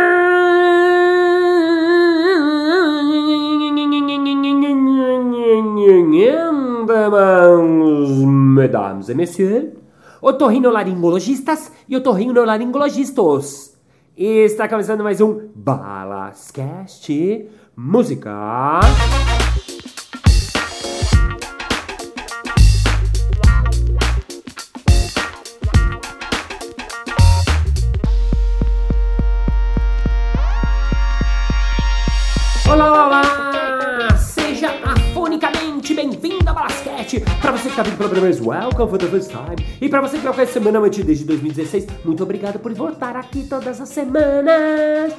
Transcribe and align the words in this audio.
mesdames 8.54 9.08
et 9.08 9.16
messieurs, 9.16 9.72
otorrinolaringologistas 10.22 11.72
e 11.88 11.96
otorrinolaringologistas. 11.96 13.76
Está 14.16 14.68
começando 14.68 15.02
mais 15.02 15.20
um 15.20 15.48
Balascast 15.56 17.10
Música. 17.76 18.82
Vez, 38.20 38.40
welcome 38.40 38.88
for 38.88 38.98
the 38.98 39.06
first 39.06 39.30
time! 39.30 39.56
E 39.80 39.88
para 39.88 40.00
você 40.00 40.18
que 40.18 40.24
não 40.24 40.32
conhece 40.32 40.52
semanalmente 40.52 41.02
desde 41.02 41.24
2016, 41.24 41.86
muito 42.04 42.22
obrigado 42.22 42.58
por 42.58 42.72
voltar 42.74 43.16
aqui 43.16 43.46
todas 43.48 43.80
as 43.80 43.88
semanas! 43.88 45.12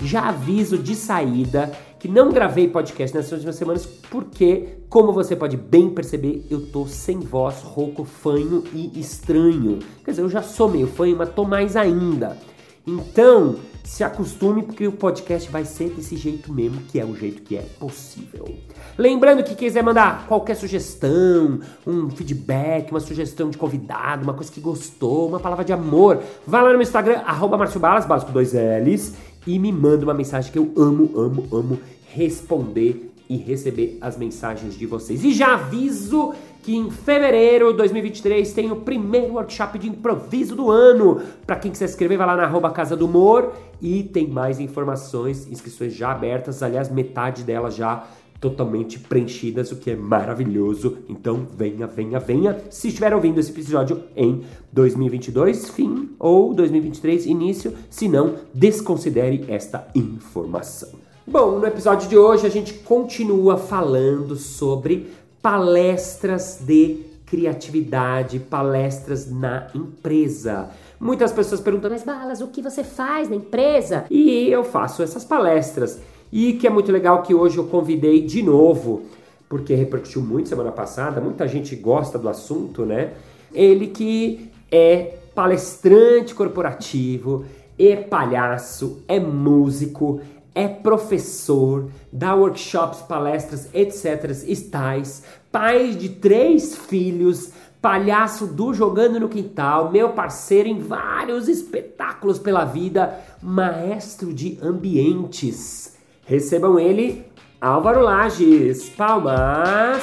Já 0.00 0.28
aviso 0.28 0.78
de 0.78 0.94
saída 0.94 1.70
que 1.98 2.08
não 2.08 2.30
gravei 2.30 2.68
podcast 2.68 3.16
nessas 3.16 3.32
últimas 3.32 3.56
semanas 3.56 3.86
porque, 3.86 4.78
como 4.88 5.12
você 5.12 5.36
pode 5.36 5.56
bem 5.56 5.90
perceber, 5.90 6.44
eu 6.50 6.66
tô 6.66 6.86
sem 6.86 7.20
voz, 7.20 7.62
rouco, 7.62 8.04
fanho 8.04 8.64
e 8.74 8.98
estranho. 8.98 9.78
Quer 10.04 10.10
dizer, 10.10 10.22
eu 10.22 10.28
já 10.28 10.42
sou 10.42 10.68
meio 10.68 10.88
fanho, 10.88 11.16
mas 11.16 11.28
tô 11.30 11.44
mais 11.44 11.76
ainda. 11.76 12.36
Então, 12.84 13.56
se 13.84 14.04
acostume 14.04 14.62
porque 14.62 14.86
o 14.86 14.92
podcast 14.92 15.50
vai 15.50 15.64
ser 15.64 15.90
desse 15.90 16.16
jeito 16.16 16.52
mesmo, 16.52 16.80
que 16.82 16.98
é 16.98 17.04
o 17.04 17.14
jeito 17.16 17.42
que 17.42 17.56
é 17.56 17.62
possível. 17.78 18.54
Lembrando 18.96 19.42
que 19.42 19.54
quiser 19.54 19.82
mandar 19.82 20.26
qualquer 20.26 20.54
sugestão, 20.54 21.60
um 21.86 22.10
feedback, 22.10 22.90
uma 22.90 23.00
sugestão 23.00 23.50
de 23.50 23.58
convidado, 23.58 24.22
uma 24.22 24.34
coisa 24.34 24.50
que 24.50 24.60
gostou, 24.60 25.28
uma 25.28 25.40
palavra 25.40 25.64
de 25.64 25.72
amor, 25.72 26.22
vá 26.46 26.62
lá 26.62 26.68
no 26.68 26.74
meu 26.74 26.82
Instagram, 26.82 27.22
arroba 27.26 27.56
Balas, 27.56 28.24
com 28.24 28.32
dois 28.32 28.52
L's, 28.52 29.14
e 29.46 29.58
me 29.58 29.72
manda 29.72 30.04
uma 30.04 30.14
mensagem 30.14 30.52
que 30.52 30.58
eu 30.58 30.72
amo, 30.76 31.10
amo, 31.16 31.48
amo 31.52 31.78
responder 32.14 33.11
e 33.32 33.36
receber 33.38 33.96
as 33.98 34.18
mensagens 34.18 34.76
de 34.76 34.84
vocês. 34.84 35.24
E 35.24 35.32
já 35.32 35.54
aviso 35.54 36.34
que 36.62 36.76
em 36.76 36.90
fevereiro 36.90 37.70
de 37.72 37.78
2023 37.78 38.52
tem 38.52 38.70
o 38.70 38.76
primeiro 38.76 39.32
workshop 39.32 39.78
de 39.78 39.88
improviso 39.88 40.54
do 40.54 40.70
ano. 40.70 41.18
Para 41.46 41.56
quem 41.56 41.70
quiser 41.70 41.86
se 41.86 41.94
inscrever, 41.94 42.18
vai 42.18 42.26
lá 42.26 42.36
na 42.36 42.44
arroba 42.44 42.70
Casa 42.70 42.94
do 42.94 43.06
Humor 43.06 43.54
e 43.80 44.02
tem 44.02 44.28
mais 44.28 44.60
informações, 44.60 45.50
inscrições 45.50 45.94
já 45.94 46.12
abertas, 46.12 46.62
aliás, 46.62 46.90
metade 46.90 47.42
delas 47.42 47.74
já 47.74 48.06
totalmente 48.38 48.98
preenchidas, 48.98 49.72
o 49.72 49.76
que 49.76 49.92
é 49.92 49.96
maravilhoso. 49.96 50.98
Então, 51.08 51.46
venha, 51.56 51.86
venha, 51.86 52.18
venha. 52.18 52.60
Se 52.68 52.88
estiver 52.88 53.14
ouvindo 53.14 53.40
esse 53.40 53.50
episódio 53.50 54.02
em 54.14 54.42
2022, 54.70 55.70
fim, 55.70 56.10
ou 56.18 56.52
2023, 56.52 57.24
início, 57.26 57.72
se 57.88 58.08
não, 58.08 58.34
desconsidere 58.52 59.46
esta 59.48 59.88
informação. 59.94 61.01
Bom, 61.24 61.60
no 61.60 61.66
episódio 61.66 62.08
de 62.08 62.18
hoje 62.18 62.48
a 62.48 62.50
gente 62.50 62.74
continua 62.74 63.56
falando 63.56 64.34
sobre 64.34 65.12
palestras 65.40 66.58
de 66.60 67.04
criatividade, 67.24 68.40
palestras 68.40 69.30
na 69.30 69.68
empresa. 69.72 70.70
Muitas 70.98 71.30
pessoas 71.30 71.60
perguntam, 71.60 71.92
mas 71.92 72.02
Balas, 72.02 72.40
o 72.40 72.48
que 72.48 72.60
você 72.60 72.82
faz 72.82 73.28
na 73.28 73.36
empresa? 73.36 74.04
E 74.10 74.48
eu 74.48 74.64
faço 74.64 75.00
essas 75.00 75.24
palestras. 75.24 76.00
E 76.32 76.54
que 76.54 76.66
é 76.66 76.70
muito 76.70 76.90
legal 76.90 77.22
que 77.22 77.32
hoje 77.32 77.56
eu 77.56 77.64
convidei 77.66 78.22
de 78.22 78.42
novo, 78.42 79.02
porque 79.48 79.76
repercutiu 79.76 80.22
muito 80.22 80.48
semana 80.48 80.72
passada, 80.72 81.20
muita 81.20 81.46
gente 81.46 81.76
gosta 81.76 82.18
do 82.18 82.28
assunto, 82.28 82.84
né? 82.84 83.12
Ele 83.54 83.86
que 83.86 84.50
é 84.72 85.18
palestrante 85.36 86.34
corporativo, 86.34 87.44
é 87.78 87.94
palhaço, 87.94 89.02
é 89.06 89.20
músico, 89.20 90.20
é 90.54 90.68
professor, 90.68 91.90
dá 92.12 92.34
workshops, 92.34 93.00
palestras, 93.02 93.68
etc. 93.72 94.30
Estais, 94.46 95.22
pai 95.50 95.92
de 95.92 96.10
três 96.10 96.76
filhos, 96.76 97.52
palhaço 97.80 98.46
do 98.46 98.72
Jogando 98.72 99.18
no 99.18 99.28
Quintal, 99.28 99.90
meu 99.90 100.10
parceiro 100.10 100.68
em 100.68 100.78
vários 100.78 101.48
espetáculos 101.48 102.38
pela 102.38 102.64
vida, 102.64 103.18
maestro 103.42 104.32
de 104.32 104.58
ambientes. 104.62 105.96
Recebam 106.24 106.78
ele, 106.78 107.26
Álvaro 107.60 108.00
Lages. 108.00 108.88
Palmas! 108.90 110.02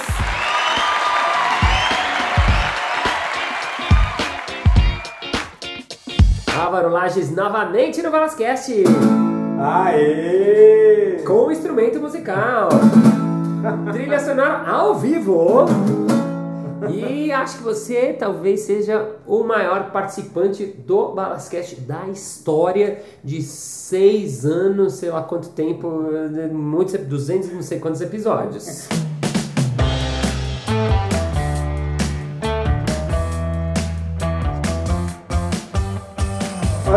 Álvaro 6.60 6.90
Lages 6.90 7.32
novamente 7.32 8.02
no 8.02 8.12
Valascast. 8.12 8.84
Aê! 9.62 11.22
Com 11.28 11.48
o 11.48 11.52
instrumento 11.52 12.00
musical. 12.00 12.70
Trilha 13.92 14.18
sonora 14.18 14.66
ao 14.66 14.96
vivo. 14.96 15.66
E 16.90 17.30
acho 17.30 17.58
que 17.58 17.64
você 17.64 18.14
talvez 18.14 18.62
seja 18.62 19.16
o 19.28 19.44
maior 19.44 19.92
participante 19.92 20.66
do 20.66 21.10
Balascast 21.10 21.82
da 21.82 22.08
história 22.08 23.04
de 23.22 23.42
seis 23.42 24.46
anos, 24.46 24.94
sei 24.94 25.10
lá 25.10 25.24
quanto 25.24 25.50
tempo, 25.50 26.06
muitos, 26.54 26.98
200 26.98 27.52
não 27.52 27.62
sei 27.62 27.80
quantos 27.80 28.00
episódios. 28.00 28.88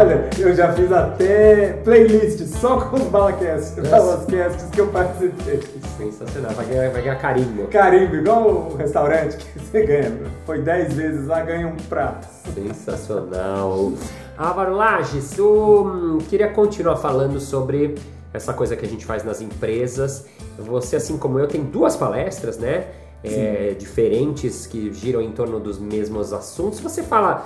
Olha, 0.02 0.28
eu 0.36 0.52
já 0.52 0.72
fiz 0.72 0.90
até 0.90 1.74
playlist 1.84 2.44
só 2.58 2.80
com 2.80 2.96
os 2.96 3.04
Balacasts, 3.04 3.88
Balascasts 3.88 4.68
que 4.72 4.80
eu 4.80 4.88
participei. 4.88 5.60
Sensacional, 5.96 6.50
vai 6.54 6.66
ganhar, 6.66 6.90
vai 6.90 7.02
ganhar 7.02 7.14
carimbo. 7.20 7.68
Carimbo, 7.68 8.16
igual 8.16 8.48
o 8.48 8.76
restaurante 8.76 9.36
que 9.36 9.60
você 9.60 9.86
ganha. 9.86 10.12
Foi 10.44 10.60
10 10.60 10.94
vezes 10.94 11.26
lá, 11.28 11.40
ganha 11.42 11.68
um 11.68 11.76
prato. 11.88 12.26
Sensacional. 12.52 13.92
Álvaro 14.36 14.74
Lages, 14.74 15.38
eu 15.38 15.84
hum, 15.86 16.18
queria 16.28 16.48
continuar 16.48 16.96
falando 16.96 17.38
sobre 17.38 17.94
essa 18.34 18.52
coisa 18.52 18.74
que 18.74 18.84
a 18.84 18.88
gente 18.88 19.06
faz 19.06 19.22
nas 19.22 19.40
empresas. 19.40 20.26
Você, 20.58 20.96
assim 20.96 21.16
como 21.16 21.38
eu, 21.38 21.46
tem 21.46 21.62
duas 21.62 21.94
palestras, 21.94 22.58
né? 22.58 22.86
É, 23.24 23.76
diferentes 23.78 24.66
que 24.66 24.92
giram 24.92 25.22
em 25.22 25.30
torno 25.30 25.60
dos 25.60 25.78
mesmos 25.78 26.32
assuntos. 26.32 26.78
Se 26.78 26.82
você 26.82 27.02
fala, 27.04 27.44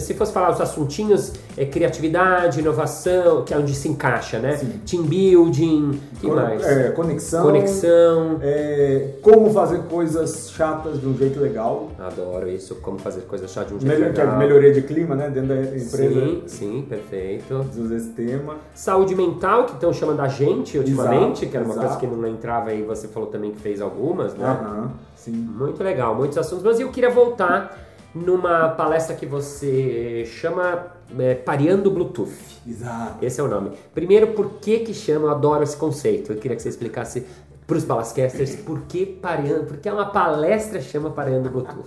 se 0.00 0.14
fosse 0.14 0.32
falar 0.32 0.50
os 0.52 0.60
assuntinhos, 0.60 1.32
é 1.56 1.66
criatividade, 1.66 2.60
inovação, 2.60 3.44
que 3.44 3.52
é 3.52 3.58
onde 3.58 3.74
se 3.74 3.88
encaixa, 3.88 4.38
né? 4.38 4.56
Sim. 4.56 4.80
Team 4.86 5.02
building, 5.04 6.00
que 6.20 6.26
Con- 6.26 6.34
mais? 6.34 6.64
é, 6.64 6.90
conexão. 6.92 7.42
Conexão. 7.44 8.38
é, 8.40 9.10
como 9.22 9.50
fazer 9.52 9.80
coisas 9.90 10.50
chatas 10.50 10.98
de 11.00 11.06
um 11.06 11.16
jeito 11.16 11.38
legal. 11.40 11.90
Adoro 11.98 12.48
isso, 12.48 12.76
como 12.76 12.98
fazer 12.98 13.22
coisas 13.22 13.50
chá 13.50 13.64
de 13.64 13.74
um 13.74 13.80
jeito 13.80 13.92
Melhor, 14.00 14.08
legal. 14.16 14.38
melhoria 14.38 14.72
de 14.72 14.82
clima, 14.82 15.14
né? 15.14 15.28
Dentro 15.28 15.48
da 15.48 15.60
empresa. 15.60 15.88
Sim, 15.98 16.42
sim, 16.46 16.86
perfeito. 16.88 17.66
Usa 17.78 17.94
esse 17.96 18.08
tema. 18.10 18.56
Saúde 18.74 19.14
mental, 19.14 19.66
que 19.66 19.72
estão 19.74 19.92
chamando 19.92 20.20
a 20.20 20.28
gente 20.28 20.78
ultimamente, 20.78 21.42
Exato, 21.44 21.50
que 21.50 21.56
era 21.56 21.64
uma 21.66 21.74
exato. 21.74 21.86
coisa 21.98 22.00
que 22.00 22.06
não 22.06 22.28
entrava 22.28 22.72
e 22.72 22.82
você 22.82 23.06
falou 23.08 23.28
também 23.28 23.50
que 23.50 23.60
fez 23.60 23.80
algumas, 23.80 24.34
né? 24.34 24.46
Aham, 24.46 24.90
sim. 25.18 25.32
Muito 25.32 25.82
legal, 25.82 26.14
muitos 26.14 26.38
assuntos. 26.38 26.64
Mas 26.64 26.80
eu 26.80 26.90
queria 26.90 27.10
voltar 27.10 27.76
numa 28.14 28.70
palestra 28.70 29.14
que 29.14 29.26
você 29.26 30.24
chama 30.26 30.86
é, 31.18 31.34
Pareando 31.34 31.90
Bluetooth. 31.90 32.32
Exato. 32.66 33.24
Esse 33.24 33.40
é 33.40 33.44
o 33.44 33.48
nome. 33.48 33.72
Primeiro, 33.94 34.28
por 34.28 34.54
que 34.60 34.80
que 34.80 34.94
chama? 34.94 35.26
Eu 35.26 35.30
adoro 35.30 35.62
esse 35.62 35.76
conceito. 35.76 36.32
Eu 36.32 36.38
queria 36.38 36.56
que 36.56 36.62
você 36.62 36.68
explicasse 36.68 37.26
para 37.66 37.76
os 37.76 37.84
balascasters 37.84 38.56
por 38.56 38.80
que 38.82 39.04
pareando, 39.04 39.66
porque 39.66 39.88
é 39.88 39.92
uma 39.92 40.06
palestra 40.06 40.80
chama 40.80 41.10
Pareando 41.10 41.50
Bluetooth. 41.50 41.84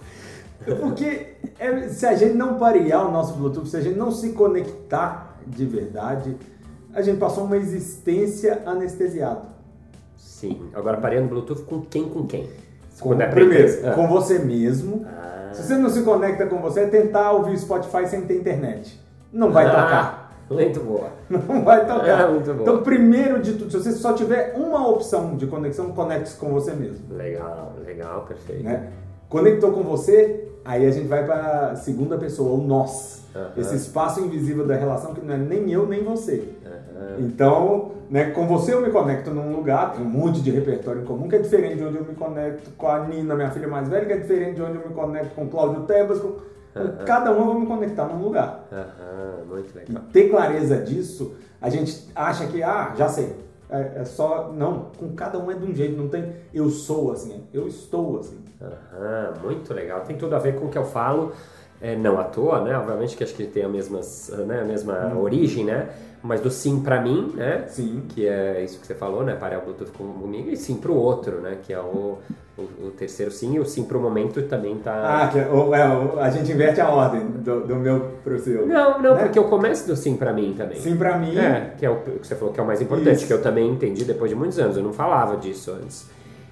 Porque 0.79 1.33
é, 1.57 1.89
se 1.89 2.05
a 2.05 2.15
gente 2.15 2.35
não 2.35 2.59
parear 2.59 3.07
o 3.07 3.11
nosso 3.11 3.33
Bluetooth, 3.33 3.67
se 3.67 3.77
a 3.77 3.81
gente 3.81 3.97
não 3.97 4.11
se 4.11 4.33
conectar 4.33 5.39
de 5.47 5.65
verdade, 5.65 6.37
a 6.93 7.01
gente 7.01 7.17
passou 7.17 7.45
uma 7.45 7.57
existência 7.57 8.61
anestesiada. 8.65 9.49
Sim. 10.15 10.69
Agora, 10.73 10.97
pareando 10.97 11.29
Bluetooth 11.29 11.63
com 11.63 11.81
quem 11.81 12.07
com 12.07 12.27
quem? 12.27 12.47
Com, 13.01 13.17
primeiro. 13.17 13.87
Ah. 13.87 13.91
com 13.91 14.07
você 14.07 14.39
mesmo. 14.39 15.05
Se 15.51 15.63
você 15.63 15.75
não 15.75 15.89
se 15.89 16.03
conecta 16.03 16.45
com 16.45 16.61
você, 16.61 16.81
é 16.81 16.87
tentar 16.87 17.31
ouvir 17.31 17.57
Spotify 17.57 18.07
sem 18.07 18.21
ter 18.21 18.37
internet. 18.37 18.97
Não 19.33 19.51
vai 19.51 19.65
tocar. 19.65 20.31
Ah, 20.49 20.53
Muito 20.53 20.79
boa. 20.81 21.09
Não 21.29 21.63
vai 21.63 21.85
tocar. 21.85 22.29
É. 22.29 22.37
Então, 22.61 22.83
primeiro 22.83 23.41
de 23.41 23.53
tudo, 23.53 23.71
se 23.71 23.77
você 23.77 23.91
só 23.93 24.11
tiver 24.13 24.53
uma 24.57 24.87
opção 24.87 25.37
de 25.37 25.47
conexão, 25.47 25.91
conecte-se 25.91 26.35
com 26.35 26.49
você 26.49 26.73
mesmo. 26.73 27.13
Legal, 27.15 27.73
legal, 27.85 28.25
perfeito. 28.27 28.63
Né? 28.63 28.89
Conectou 29.29 29.71
com 29.71 29.81
você, 29.83 30.49
aí 30.65 30.85
a 30.85 30.91
gente 30.91 31.07
vai 31.07 31.25
para 31.25 31.71
a 31.71 31.75
segunda 31.77 32.17
pessoa, 32.17 32.51
o 32.51 32.61
nós. 32.61 33.23
Aham. 33.33 33.51
Esse 33.55 33.75
espaço 33.75 34.19
invisível 34.19 34.67
da 34.67 34.75
relação 34.75 35.13
que 35.13 35.25
não 35.25 35.33
é 35.33 35.37
nem 35.37 35.71
eu 35.71 35.87
nem 35.87 36.03
você. 36.03 36.43
Aham. 37.01 37.15
Então, 37.19 37.91
né, 38.09 38.31
com 38.31 38.45
você 38.47 38.73
eu 38.73 38.81
me 38.81 38.91
conecto 38.91 39.31
num 39.31 39.55
lugar, 39.55 39.93
tem 39.93 40.05
um 40.05 40.09
monte 40.09 40.41
de 40.41 40.51
repertório 40.51 41.01
em 41.01 41.05
comum 41.05 41.27
que 41.27 41.35
é 41.35 41.39
diferente 41.39 41.77
de 41.77 41.83
onde 41.85 41.97
eu 41.97 42.05
me 42.05 42.13
conecto 42.15 42.69
com 42.77 42.87
a 42.87 43.07
Nina, 43.07 43.35
minha 43.35 43.49
filha 43.49 43.67
mais 43.67 43.87
velha, 43.87 44.05
que 44.05 44.13
é 44.13 44.17
diferente 44.17 44.55
de 44.55 44.61
onde 44.61 44.75
eu 44.77 44.87
me 44.87 44.93
conecto 44.93 45.33
com 45.35 45.45
o 45.45 45.47
Cláudio 45.49 45.81
Tebas, 45.83 46.19
com, 46.19 46.33
com 46.73 47.05
cada 47.05 47.31
um 47.31 47.39
eu 47.39 47.45
vou 47.45 47.59
me 47.59 47.65
conectar 47.65 48.05
num 48.05 48.21
lugar. 48.21 48.67
Aham, 48.71 49.45
muito 49.49 49.71
E 49.75 49.79
legal. 49.79 50.03
ter 50.11 50.29
clareza 50.29 50.77
disso, 50.77 51.33
a 51.61 51.69
gente 51.69 52.07
acha 52.15 52.45
que, 52.47 52.61
ah, 52.61 52.93
já 52.95 53.07
sei. 53.07 53.35
É, 53.69 54.01
é 54.01 54.05
só. 54.05 54.51
Não, 54.53 54.87
com 54.99 55.13
cada 55.15 55.39
um 55.39 55.49
é 55.49 55.53
de 55.53 55.63
um 55.65 55.73
jeito, 55.73 55.95
não 55.95 56.09
tem 56.09 56.33
eu 56.53 56.69
sou 56.69 57.13
assim, 57.13 57.45
eu 57.53 57.67
estou 57.67 58.19
assim. 58.19 58.37
Aham, 58.61 59.33
muito 59.41 59.73
legal. 59.73 60.01
Tem 60.01 60.17
tudo 60.17 60.35
a 60.35 60.39
ver 60.39 60.59
com 60.59 60.65
o 60.65 60.69
que 60.69 60.77
eu 60.77 60.83
falo. 60.83 61.31
É, 61.81 61.95
não 61.95 62.19
à 62.19 62.23
toa, 62.23 62.61
né? 62.61 62.77
Obviamente 62.77 63.17
que 63.17 63.23
acho 63.23 63.33
que 63.33 63.45
tem 63.45 63.63
a, 63.63 63.69
mesmas, 63.69 64.31
né? 64.47 64.61
a 64.61 64.65
mesma 64.65 65.15
origem, 65.17 65.65
né? 65.65 65.89
Mas 66.23 66.39
do 66.39 66.51
sim 66.51 66.79
pra 66.81 67.01
mim, 67.01 67.31
né? 67.35 67.63
Sim. 67.67 68.03
Que 68.09 68.27
é 68.27 68.63
isso 68.63 68.79
que 68.79 68.85
você 68.85 68.93
falou, 68.93 69.23
né? 69.23 69.33
Parar 69.35 69.57
o 69.57 69.61
Bluetooth 69.63 69.91
comigo 69.91 70.49
e 70.51 70.55
sim 70.55 70.75
pro 70.75 70.93
outro, 70.93 71.37
né? 71.41 71.57
Que 71.63 71.73
é 71.73 71.79
o, 71.79 72.19
o, 72.55 72.61
o 72.87 72.91
terceiro 72.91 73.31
sim. 73.31 73.55
E 73.55 73.59
o 73.59 73.65
sim 73.65 73.83
pro 73.85 73.99
momento 73.99 74.43
também 74.43 74.75
tá... 74.77 75.23
Ah, 75.23 75.27
que, 75.29 75.39
é, 75.39 75.47
o- 75.49 75.73
é, 75.73 75.87
o- 75.89 76.19
a 76.19 76.29
gente 76.29 76.51
inverte 76.51 76.79
a 76.79 76.87
ordem 76.91 77.21
do, 77.25 77.61
do 77.65 77.75
meu 77.75 78.11
pro 78.23 78.37
seu. 78.37 78.67
Não, 78.67 79.01
não, 79.01 79.15
né? 79.15 79.23
porque 79.23 79.39
eu 79.39 79.45
começo 79.45 79.87
do 79.87 79.95
sim 79.95 80.15
pra 80.15 80.31
mim 80.31 80.53
também. 80.55 80.77
Sim, 80.79 80.95
pra 80.95 81.17
mim. 81.17 81.35
É, 81.35 81.73
que 81.79 81.83
é 81.83 81.89
o 81.89 81.95
que 82.01 82.27
você 82.27 82.35
falou 82.35 82.53
que 82.53 82.59
é 82.59 82.63
o 82.63 82.67
mais 82.67 82.79
importante, 82.79 83.15
Isso. 83.17 83.25
que 83.25 83.33
eu 83.33 83.41
também 83.41 83.67
entendi 83.67 84.05
depois 84.05 84.29
de 84.29 84.35
muitos 84.35 84.59
anos. 84.59 84.77
Eu 84.77 84.83
não 84.83 84.93
falava 84.93 85.37
disso 85.37 85.71
antes. 85.71 86.07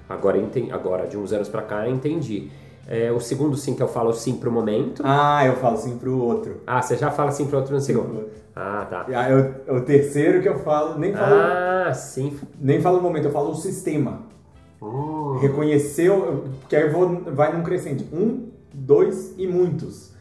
Agora, 0.09 0.39
agora 0.71 1.05
de 1.05 1.15
uns 1.15 1.31
anos 1.31 1.47
pra 1.47 1.61
cá, 1.61 1.87
entendi. 1.87 2.49
É, 2.91 3.11
o 3.11 3.19
segundo 3.19 3.55
sim 3.55 3.75
que 3.75 3.83
eu 3.83 3.87
falo 3.87 4.11
sim 4.13 4.37
pro 4.37 4.51
momento. 4.51 5.03
Ah, 5.05 5.45
eu 5.45 5.55
falo 5.57 5.77
sim 5.77 5.95
pro 5.99 6.17
outro. 6.17 6.61
Ah, 6.65 6.81
você 6.81 6.97
já 6.97 7.11
fala 7.11 7.29
sim 7.31 7.45
pro 7.45 7.57
outro 7.59 7.71
no 7.75 7.79
Sim 7.79 7.93
segundo. 7.93 8.15
outro. 8.15 8.29
Ah, 8.55 8.87
tá. 8.89 9.05
E 9.07 9.13
aí, 9.13 9.31
o, 9.69 9.81
terceiro 9.81 10.41
que 10.41 10.49
eu 10.49 10.57
falo, 10.57 10.97
nem 10.97 11.13
falo, 11.13 11.35
Ah, 11.35 11.93
sim. 11.93 12.35
nem 12.59 12.81
falo 12.81 12.97
o 12.97 13.01
momento, 13.03 13.25
eu 13.25 13.31
falo 13.31 13.51
o 13.51 13.55
sistema. 13.55 14.23
Hum. 14.81 15.37
Reconheceu, 15.39 16.45
porque 16.61 16.75
aí 16.75 16.89
vou, 16.89 17.21
vai 17.31 17.55
num 17.55 17.61
crescente. 17.61 18.07
Um, 18.11 18.49
dois 18.73 19.35
e 19.37 19.45
muitos. 19.45 20.11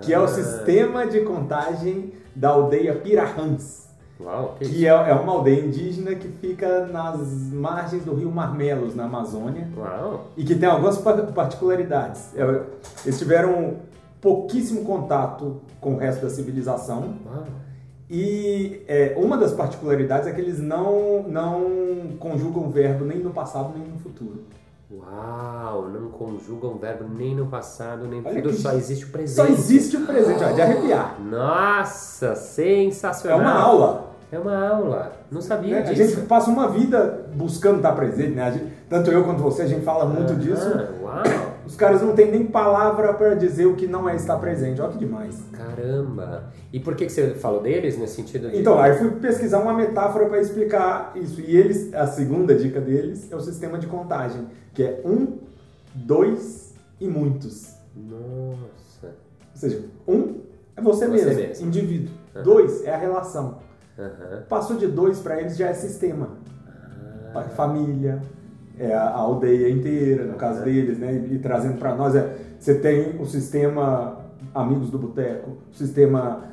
Que 0.00 0.12
é 0.12 0.16
Ah. 0.16 0.22
o 0.22 0.28
sistema 0.28 1.06
de 1.06 1.22
contagem 1.22 2.12
da 2.36 2.50
aldeia 2.50 2.94
Pirahãs. 2.94 3.88
Uau, 4.20 4.54
que 4.58 4.68
Que 4.68 4.86
é, 4.86 4.90
é 4.90 5.12
uma 5.14 5.32
aldeia 5.32 5.60
indígena 5.64 6.14
que 6.14 6.28
fica 6.28 6.86
nas 6.86 7.18
margens 7.52 8.04
do 8.04 8.14
rio 8.14 8.30
Marmelos, 8.30 8.94
na 8.94 9.04
Amazônia. 9.04 9.68
Uau. 9.76 10.26
E 10.36 10.44
que 10.44 10.54
tem 10.54 10.68
algumas 10.68 10.98
pa- 10.98 11.14
particularidades. 11.14 12.30
É, 12.36 12.62
Eles 13.04 13.18
tiveram 13.18 13.76
pouquíssimo 14.20 14.84
contato 14.84 15.60
com 15.80 15.94
o 15.94 15.96
resto 15.98 16.22
da 16.22 16.30
civilização. 16.30 17.14
Uau. 17.26 17.44
E 18.10 18.82
é, 18.86 19.14
uma 19.16 19.38
das 19.38 19.52
particularidades 19.54 20.28
é 20.28 20.32
que 20.32 20.40
eles 20.40 20.58
não, 20.60 21.22
não 21.24 21.62
conjugam 22.18 22.70
verbo 22.70 23.04
nem 23.06 23.18
no 23.18 23.30
passado 23.30 23.72
nem 23.76 23.88
no 23.88 23.98
futuro. 23.98 24.42
Uau, 24.92 25.88
não 25.88 26.10
conjugam 26.10 26.76
verbo 26.76 27.04
nem 27.16 27.34
no 27.34 27.46
passado, 27.46 28.06
nem 28.06 28.20
no 28.20 28.28
futuro, 28.28 28.52
só 28.54 28.72
existe 28.72 29.04
o 29.04 29.08
Só 29.08 29.12
presente. 29.12 29.52
existe 29.52 29.96
o 29.96 30.04
presente, 30.06 30.44
ó, 30.44 30.52
de 30.52 30.60
arrepiar. 30.60 31.16
Nossa, 31.18 32.26
É 32.26 32.34
sensacional. 32.34 33.40
uma 33.40 33.52
aula. 33.54 34.12
É 34.30 34.38
uma 34.38 34.68
aula. 34.68 35.12
Não 35.30 35.40
sabia? 35.40 35.78
A 35.78 35.80
disso. 35.82 35.94
gente 36.16 36.26
passa 36.26 36.50
uma 36.50 36.68
vida 36.68 37.26
buscando 37.34 37.76
estar 37.76 37.92
presente, 37.92 38.30
né? 38.34 38.42
A 38.44 38.50
gente- 38.50 38.66
tanto 38.88 39.10
eu 39.10 39.24
quanto 39.24 39.42
você, 39.42 39.62
a 39.62 39.66
gente 39.66 39.82
fala 39.84 40.04
muito 40.04 40.34
disso. 40.36 40.70
Ah, 40.74 40.88
Uau, 41.02 41.51
Os 41.66 41.76
caras 41.76 42.02
não 42.02 42.14
têm 42.14 42.30
nem 42.30 42.44
palavra 42.46 43.14
para 43.14 43.34
dizer 43.34 43.66
o 43.66 43.74
que 43.76 43.86
não 43.86 44.08
é 44.08 44.16
estar 44.16 44.36
presente. 44.38 44.80
Olha 44.80 44.92
que 44.92 44.98
demais. 44.98 45.40
caramba. 45.52 46.44
E 46.72 46.80
por 46.80 46.94
que, 46.96 47.06
que 47.06 47.12
você 47.12 47.34
falou 47.34 47.62
deles 47.62 47.96
nesse 47.98 48.16
sentido 48.16 48.50
de... 48.50 48.58
Então, 48.58 48.78
aí 48.80 48.94
fui 48.98 49.10
pesquisar 49.12 49.60
uma 49.60 49.72
metáfora 49.74 50.26
para 50.26 50.40
explicar 50.40 51.12
isso. 51.14 51.40
E 51.40 51.56
eles, 51.56 51.92
a 51.94 52.06
segunda 52.06 52.54
dica 52.54 52.80
deles 52.80 53.30
é 53.30 53.36
o 53.36 53.40
sistema 53.40 53.78
de 53.78 53.86
contagem, 53.86 54.46
que 54.74 54.82
é 54.82 55.02
um, 55.04 55.38
dois 55.94 56.74
e 57.00 57.06
muitos. 57.06 57.74
Nossa. 57.94 59.06
Ou 59.06 59.56
seja, 59.56 59.84
um 60.08 60.40
é 60.76 60.80
você, 60.80 61.06
Você 61.06 61.26
mesmo, 61.26 61.40
mesmo. 61.42 61.66
indivíduo. 61.66 62.14
Aham. 62.34 62.44
Dois 62.44 62.84
é 62.84 62.94
a 62.94 62.96
relação. 62.96 63.58
Aham. 63.98 64.42
Passou 64.48 64.76
de 64.76 64.86
dois 64.86 65.20
para 65.20 65.40
eles 65.40 65.56
já 65.56 65.68
é 65.68 65.74
sistema. 65.74 66.30
Ah. 67.34 67.42
Família, 67.54 68.20
é 68.84 68.94
a 68.94 69.10
aldeia 69.10 69.70
inteira, 69.70 70.24
no 70.24 70.34
caso 70.34 70.62
deles, 70.64 70.98
né? 70.98 71.24
E 71.30 71.38
trazendo 71.38 71.78
para 71.78 71.94
nós, 71.94 72.14
é, 72.16 72.34
você 72.58 72.74
tem 72.74 73.16
o 73.20 73.24
sistema 73.26 74.18
Amigos 74.54 74.90
do 74.90 74.98
Boteco, 74.98 75.50
o 75.70 75.74
sistema 75.74 76.44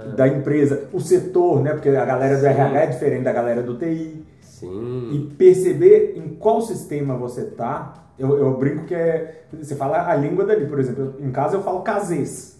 Ah, 0.00 0.14
da 0.16 0.26
empresa, 0.28 0.88
o 0.92 1.00
setor, 1.00 1.62
né? 1.62 1.72
Porque 1.72 1.88
a 1.88 2.04
galera 2.04 2.36
do 2.36 2.40
Sim. 2.40 2.46
RH 2.48 2.80
é 2.80 2.86
diferente 2.86 3.24
da 3.24 3.32
galera 3.32 3.62
do 3.62 3.76
TI. 3.78 4.24
sim. 4.40 5.10
E 5.12 5.34
perceber 5.36 6.14
em 6.16 6.28
qual 6.36 6.60
sistema 6.60 7.16
você 7.16 7.44
tá. 7.44 7.94
Eu, 8.18 8.36
eu 8.38 8.56
brinco 8.58 8.84
que 8.84 8.94
é. 8.94 9.44
Você 9.62 9.76
fala 9.76 10.08
a 10.10 10.14
língua 10.16 10.44
dali, 10.44 10.66
por 10.66 10.78
exemplo. 10.80 11.14
em 11.20 11.30
casa 11.30 11.56
eu 11.56 11.62
falo 11.62 11.80
casês. 11.82 12.57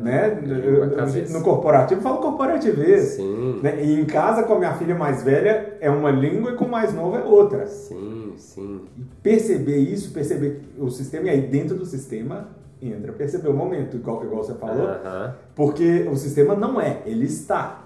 Né? 0.00 0.38
Eu- 0.46 0.90
casês. 0.94 1.32
No 1.32 1.42
corporativo 1.42 2.00
eu 2.00 2.02
falo 2.02 2.18
corporativês. 2.18 3.02
Sim. 3.16 3.60
Né? 3.62 3.82
E 3.84 4.00
em 4.00 4.04
casa, 4.04 4.42
com 4.42 4.54
a 4.54 4.58
minha 4.58 4.74
filha 4.74 4.94
mais 4.94 5.22
velha, 5.22 5.74
é 5.80 5.90
uma 5.90 6.10
língua 6.10 6.52
e 6.52 6.54
com 6.56 6.64
o 6.66 6.70
mais 6.70 6.92
novo 6.94 7.16
é 7.16 7.22
outra. 7.24 7.66
Sim, 7.66 8.32
sim. 8.36 8.82
E 8.96 9.02
perceber 9.22 9.78
isso, 9.78 10.12
perceber 10.12 10.62
o 10.78 10.90
sistema, 10.90 11.26
e 11.26 11.30
aí 11.30 11.40
dentro 11.42 11.76
do 11.76 11.84
sistema 11.86 12.48
entra 12.80 13.12
perceber 13.12 13.48
o 13.48 13.54
momento, 13.54 13.96
igual, 13.96 14.22
igual 14.24 14.44
você 14.44 14.54
falou. 14.54 14.86
Aham. 14.88 15.34
Porque 15.54 16.06
o 16.10 16.16
sistema 16.16 16.54
não 16.54 16.80
é, 16.80 17.02
ele 17.04 17.24
está. 17.26 17.84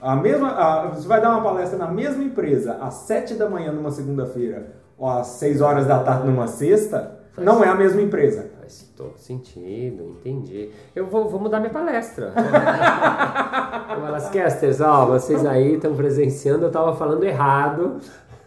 A 0.00 0.14
mesma, 0.16 0.50
a- 0.50 0.86
você 0.88 1.06
vai 1.06 1.20
dar 1.20 1.30
uma 1.32 1.42
palestra 1.42 1.78
na 1.78 1.88
mesma 1.88 2.22
empresa 2.24 2.74
às 2.80 2.94
7 2.94 3.34
da 3.34 3.48
manhã 3.48 3.72
numa 3.72 3.90
segunda-feira 3.90 4.66
ou 4.96 5.08
às 5.08 5.26
6 5.28 5.60
horas 5.60 5.86
da 5.86 6.00
tarde 6.02 6.26
numa 6.26 6.46
sexta, 6.48 7.18
Faz 7.32 7.46
não 7.46 7.62
é 7.62 7.68
a 7.68 7.74
mesma 7.74 8.00
empresa. 8.02 8.46
Faz 8.68 8.84
todo 8.94 9.16
sentido, 9.16 10.18
entendi. 10.20 10.68
Eu 10.94 11.06
vou, 11.06 11.26
vou 11.26 11.40
mudar 11.40 11.58
minha 11.58 11.72
palestra. 11.72 12.34
Balascasters, 13.98 14.82
ó, 14.82 15.06
vocês 15.06 15.46
aí 15.46 15.76
estão 15.76 15.94
presenciando, 15.94 16.66
eu 16.66 16.70
tava 16.70 16.94
falando 16.94 17.24
errado. 17.24 17.96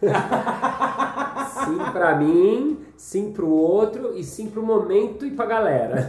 sim 0.00 1.78
pra 1.92 2.14
mim, 2.14 2.78
sim 2.96 3.32
pro 3.32 3.48
outro 3.48 4.16
e 4.16 4.22
sim 4.22 4.48
pro 4.48 4.62
momento 4.62 5.26
e 5.26 5.32
pra 5.32 5.44
galera. 5.44 6.08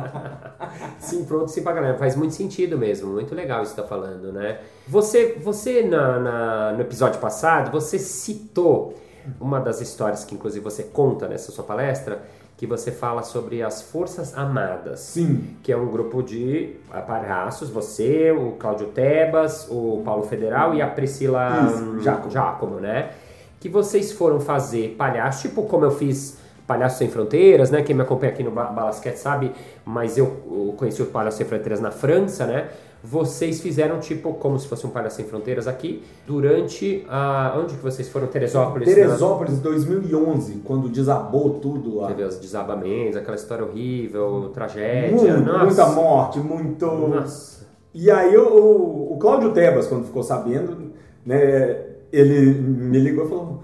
sim 0.98 1.22
pro 1.26 1.40
outro, 1.40 1.52
sim 1.52 1.62
pra 1.62 1.72
galera. 1.74 1.98
Faz 1.98 2.16
muito 2.16 2.32
sentido 2.34 2.78
mesmo, 2.78 3.12
muito 3.12 3.34
legal 3.34 3.62
isso 3.62 3.74
que 3.74 3.82
tá 3.82 3.86
falando, 3.86 4.32
né? 4.32 4.60
Você, 4.88 5.38
você 5.42 5.82
na, 5.82 6.18
na- 6.18 6.72
no 6.72 6.80
episódio 6.80 7.20
passado, 7.20 7.70
você 7.70 7.98
citou 7.98 8.94
uma 9.38 9.60
das 9.60 9.82
histórias 9.82 10.24
que 10.24 10.34
inclusive 10.34 10.64
você 10.64 10.84
conta 10.84 11.28
nessa 11.28 11.52
sua 11.52 11.62
palestra, 11.64 12.22
que 12.60 12.66
você 12.66 12.92
fala 12.92 13.22
sobre 13.22 13.62
as 13.62 13.80
Forças 13.80 14.36
Amadas 14.36 15.00
Sim. 15.00 15.56
que 15.62 15.72
é 15.72 15.76
um 15.78 15.86
grupo 15.86 16.22
de 16.22 16.74
palhaços, 17.06 17.70
você, 17.70 18.30
o 18.32 18.50
Cláudio 18.58 18.88
Tebas, 18.88 19.66
o 19.70 20.02
Paulo 20.04 20.24
Federal 20.24 20.74
e 20.74 20.82
a 20.82 20.86
Priscila 20.86 21.66
Isso, 21.72 21.82
hum, 21.82 22.00
Giacomo. 22.02 22.30
Giacomo, 22.30 22.74
né? 22.78 23.12
Que 23.58 23.66
vocês 23.70 24.12
foram 24.12 24.40
fazer 24.40 24.94
palhaço, 24.98 25.48
tipo 25.48 25.62
como 25.62 25.86
eu 25.86 25.90
fiz 25.90 26.36
Palhaço 26.66 26.98
Sem 26.98 27.08
Fronteiras, 27.08 27.70
né? 27.70 27.80
Quem 27.82 27.96
me 27.96 28.02
acompanha 28.02 28.30
aqui 28.30 28.42
no 28.42 28.50
Ba- 28.50 28.64
Balasquete 28.64 29.18
sabe, 29.18 29.52
mas 29.82 30.18
eu 30.18 30.74
conheci 30.76 31.00
o 31.00 31.06
Palhaço 31.06 31.38
Sem 31.38 31.46
Fronteiras 31.46 31.80
na 31.80 31.90
França, 31.90 32.44
né? 32.44 32.68
Vocês 33.02 33.60
fizeram 33.60 33.98
tipo 33.98 34.34
como 34.34 34.58
se 34.58 34.68
fosse 34.68 34.86
um 34.86 34.90
Palhaço 34.90 35.16
Sem 35.16 35.24
Fronteiras 35.24 35.66
aqui 35.66 36.02
durante 36.26 37.04
a... 37.08 37.56
Onde 37.58 37.74
que 37.74 37.82
vocês 37.82 38.08
foram? 38.08 38.26
Teresópolis? 38.26 38.88
né? 38.88 38.94
Teresópolis, 38.94 39.58
2011, 39.58 40.62
quando 40.64 40.88
desabou 40.88 41.60
tudo 41.60 41.96
lá. 41.96 42.08
Teve 42.08 42.24
os 42.24 42.36
desabamentos, 42.38 43.16
aquela 43.16 43.36
história 43.36 43.64
horrível, 43.64 44.50
tragédia. 44.52 45.36
Muito, 45.36 45.58
muita 45.58 45.86
morte, 45.86 46.38
muito. 46.38 46.86
Nossa. 46.86 47.66
E 47.94 48.10
aí 48.10 48.36
o, 48.36 48.48
o, 48.48 49.14
o 49.14 49.18
Cláudio 49.18 49.52
Tebas, 49.52 49.86
quando 49.86 50.04
ficou 50.04 50.22
sabendo, 50.22 50.92
né, 51.24 51.84
ele 52.12 52.52
me 52.52 52.98
ligou 52.98 53.24
e 53.24 53.28
falou: 53.28 53.62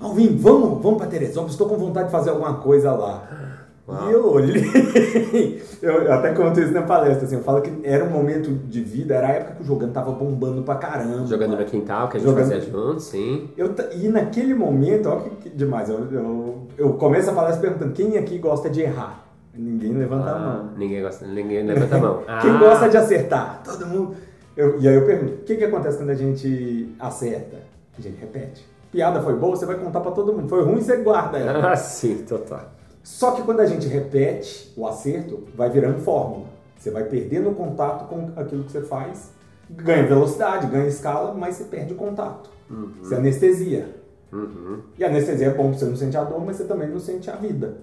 Alvin, 0.00 0.36
vamos, 0.36 0.82
vamos 0.82 0.98
para 0.98 1.06
Teresópolis, 1.06 1.52
estou 1.52 1.68
com 1.68 1.76
vontade 1.76 2.06
de 2.06 2.12
fazer 2.12 2.30
alguma 2.30 2.54
coisa 2.54 2.92
lá. 2.92 3.49
Uau. 3.90 4.08
E 4.08 4.12
eu 4.12 4.30
olhei, 4.32 5.62
eu 5.82 6.12
até 6.12 6.32
conto 6.32 6.60
isso 6.60 6.72
na 6.72 6.82
palestra, 6.82 7.26
assim, 7.26 7.36
eu 7.36 7.42
falo 7.42 7.60
que 7.60 7.72
era 7.82 8.04
um 8.04 8.10
momento 8.10 8.50
de 8.50 8.80
vida, 8.82 9.14
era 9.14 9.26
a 9.26 9.30
época 9.30 9.54
que 9.56 9.62
o 9.62 9.66
jogando 9.66 9.92
tava 9.92 10.12
bombando 10.12 10.62
pra 10.62 10.76
caramba. 10.76 11.26
Jogando 11.26 11.56
no 11.56 11.64
quintal, 11.64 12.08
que 12.08 12.16
a 12.16 12.20
gente 12.20 12.28
Jogando- 12.28 12.50
fazia 12.52 12.60
junto, 12.70 13.00
sim. 13.00 13.50
Eu, 13.56 13.74
e 13.94 14.08
naquele 14.08 14.54
momento, 14.54 15.08
olha 15.08 15.20
que, 15.22 15.30
que 15.36 15.48
demais, 15.50 15.88
eu, 15.88 15.98
eu, 16.12 16.66
eu 16.78 16.92
começo 16.94 17.30
a 17.30 17.32
palestra 17.32 17.60
perguntando 17.60 17.92
quem 17.92 18.16
aqui 18.16 18.38
gosta 18.38 18.70
de 18.70 18.80
errar? 18.82 19.24
Ninguém 19.52 19.92
levanta 19.94 20.30
a 20.30 20.38
mão. 20.38 20.48
Ah, 20.48 20.74
ninguém, 20.76 21.02
gosta, 21.02 21.26
ninguém 21.26 21.64
levanta 21.66 21.96
a 21.96 21.98
mão. 21.98 22.22
Ah, 22.28 22.38
Quem 22.40 22.56
gosta 22.58 22.88
de 22.88 22.96
acertar? 22.96 23.60
Todo 23.64 23.84
mundo. 23.86 24.14
Eu- 24.56 24.80
e 24.80 24.86
aí 24.88 24.94
eu 24.94 25.04
pergunto: 25.04 25.32
o 25.34 25.38
que, 25.38 25.56
que 25.56 25.64
acontece 25.64 25.98
quando 25.98 26.10
a 26.10 26.14
gente 26.14 26.94
acerta? 27.00 27.56
A 27.98 28.00
gente 28.00 28.18
repete. 28.20 28.64
Piada 28.92 29.20
foi 29.20 29.34
boa, 29.34 29.56
você 29.56 29.66
vai 29.66 29.76
contar 29.76 30.00
pra 30.00 30.12
todo 30.12 30.32
mundo. 30.32 30.48
Foi 30.48 30.62
ruim, 30.62 30.80
você 30.80 30.98
guarda 30.98 31.36
ela. 31.38 31.72
Ah, 31.72 31.76
sim, 31.76 32.18
total. 32.28 32.70
Só 33.10 33.32
que 33.32 33.42
quando 33.42 33.58
a 33.58 33.66
gente 33.66 33.88
repete 33.88 34.72
o 34.76 34.86
acerto, 34.86 35.42
vai 35.54 35.68
virando 35.68 35.98
fórmula. 35.98 36.46
Você 36.78 36.90
vai 36.92 37.04
perdendo 37.04 37.50
contato 37.50 38.08
com 38.08 38.30
aquilo 38.40 38.62
que 38.62 38.70
você 38.70 38.80
faz, 38.80 39.32
ganha 39.68 40.06
velocidade, 40.06 40.68
ganha 40.68 40.86
escala, 40.86 41.34
mas 41.34 41.56
você 41.56 41.64
perde 41.64 41.92
o 41.92 41.96
contato. 41.96 42.48
Uhum. 42.70 42.92
Você 43.02 43.16
anestesia. 43.16 43.96
Uhum. 44.32 44.78
E 44.96 45.04
a 45.04 45.08
anestesia 45.08 45.48
é 45.48 45.50
bom 45.50 45.64
porque 45.64 45.80
você 45.80 45.84
não 45.86 45.96
sente 45.96 46.16
a 46.16 46.22
dor, 46.22 46.42
mas 46.46 46.56
você 46.56 46.64
também 46.64 46.88
não 46.88 47.00
sente 47.00 47.28
a 47.28 47.34
vida. 47.34 47.78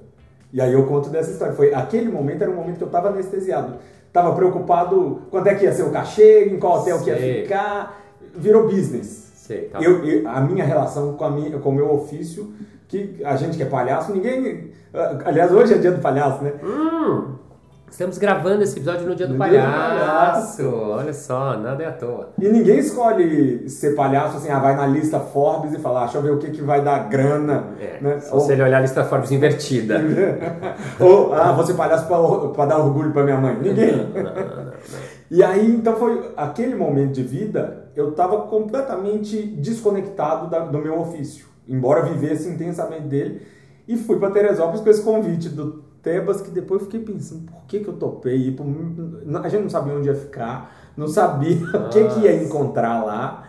E 0.51 0.61
aí 0.61 0.71
eu 0.71 0.87
conto 0.87 1.09
dessa 1.09 1.29
história. 1.29 1.53
Foi 1.53 1.73
aquele 1.73 2.09
momento 2.09 2.41
era 2.41 2.49
um 2.49 2.55
momento 2.55 2.77
que 2.77 2.83
eu 2.83 2.87
estava 2.87 3.09
anestesiado. 3.09 3.75
Tava 4.13 4.33
preocupado 4.33 5.23
quando 5.29 5.47
é 5.47 5.55
que 5.55 5.65
ia 5.65 5.73
ser 5.73 5.83
o 5.83 5.91
cachê, 5.91 6.45
em 6.45 6.57
qual 6.57 6.79
hotel 6.79 7.03
que 7.03 7.09
ia 7.09 7.19
Sei. 7.19 7.43
ficar. 7.43 8.01
Virou 8.33 8.67
business. 8.67 9.26
Sei, 9.47 9.61
tá 9.69 9.79
Eu, 9.81 10.03
eu- 10.03 10.27
a 10.27 10.41
minha 10.41 10.65
relação 10.65 11.13
com, 11.13 11.23
a 11.23 11.31
minha, 11.31 11.57
com 11.57 11.69
o 11.69 11.73
meu 11.73 11.89
ofício, 11.93 12.51
que 12.85 13.21
a 13.23 13.37
gente 13.37 13.55
que 13.55 13.63
é 13.63 13.65
palhaço, 13.65 14.11
ninguém. 14.11 14.71
Aliás, 15.23 15.53
hoje 15.53 15.73
é 15.73 15.77
dia 15.77 15.91
do 15.91 16.01
palhaço, 16.01 16.43
né? 16.43 16.51
Hum, 16.61 17.35
estamos 17.89 18.17
gravando 18.17 18.61
esse 18.63 18.75
episódio 18.77 19.07
no 19.07 19.15
Dia 19.15 19.25
do 19.25 19.35
No 19.35 19.39
Dia 19.45 19.61
do 19.61 19.65
Palhaço. 19.67 20.57
Palhaço. 20.57 20.75
Olha 20.75 21.13
só, 21.13 21.57
nada 21.57 21.81
é 21.81 21.87
à 21.87 21.91
toa. 21.93 22.29
E 22.37 22.49
ninguém 22.49 22.79
escolhe 22.79 23.69
ser 23.69 23.95
palhaço 23.95 24.35
assim, 24.35 24.49
ah, 24.49 24.59
vai 24.59 24.75
na 24.75 24.85
lista 24.85 25.17
Forbes 25.17 25.73
e 25.73 25.79
fala, 25.79 25.99
ah, 26.01 26.03
deixa 26.03 26.17
eu 26.17 26.21
ver 26.23 26.31
o 26.31 26.37
que, 26.39 26.51
que 26.51 26.61
vai 26.61 26.81
dar 26.81 27.07
grana. 27.07 27.67
É, 27.79 27.99
né? 28.01 28.19
só 28.19 28.39
se 28.41 28.51
ele 28.51 28.63
olhar 28.63 28.79
a 28.79 28.81
lista 28.81 29.05
Forbes 29.05 29.31
invertida. 29.31 30.01
Ou, 30.99 31.33
ah, 31.33 31.53
vou 31.53 31.65
ser 31.65 31.75
palhaço 31.75 32.05
pra 32.53 32.65
dar 32.65 32.79
orgulho 32.79 33.11
pra 33.13 33.23
minha 33.23 33.37
mãe. 33.37 33.55
Ninguém. 33.61 33.95
Não, 33.95 34.23
não, 34.23 34.65
não. 34.65 34.71
E 35.29 35.43
aí, 35.43 35.75
então 35.75 35.95
foi 35.95 36.31
aquele 36.37 36.75
momento 36.75 37.13
de 37.13 37.23
vida, 37.23 37.89
eu 37.95 38.09
estava 38.09 38.43
completamente 38.43 39.41
desconectado 39.43 40.49
da- 40.49 40.65
do 40.65 40.77
meu 40.79 40.99
ofício, 40.99 41.45
embora 41.67 42.03
vivesse 42.03 42.47
intensamente 42.49 43.07
dele, 43.07 43.41
e 43.87 43.97
fui 43.97 44.17
para 44.19 44.31
Teresópolis 44.31 44.81
com 44.81 44.89
esse 44.89 45.01
convite 45.01 45.49
do 45.49 45.83
Tebas, 46.01 46.41
que 46.41 46.49
depois 46.49 46.81
eu 46.81 46.85
fiquei 46.89 47.01
pensando, 47.01 47.41
por 47.41 47.65
que, 47.67 47.79
que 47.81 47.87
eu 47.87 47.93
topei 47.93 48.55
A 49.43 49.49
gente 49.49 49.63
não 49.63 49.69
sabia 49.69 49.93
onde 49.93 50.07
ia 50.07 50.15
ficar, 50.15 50.91
não 50.95 51.07
sabia 51.07 51.57
o 51.75 51.89
que, 51.89 52.07
que 52.07 52.19
ia 52.21 52.43
encontrar 52.43 53.03
lá. 53.03 53.43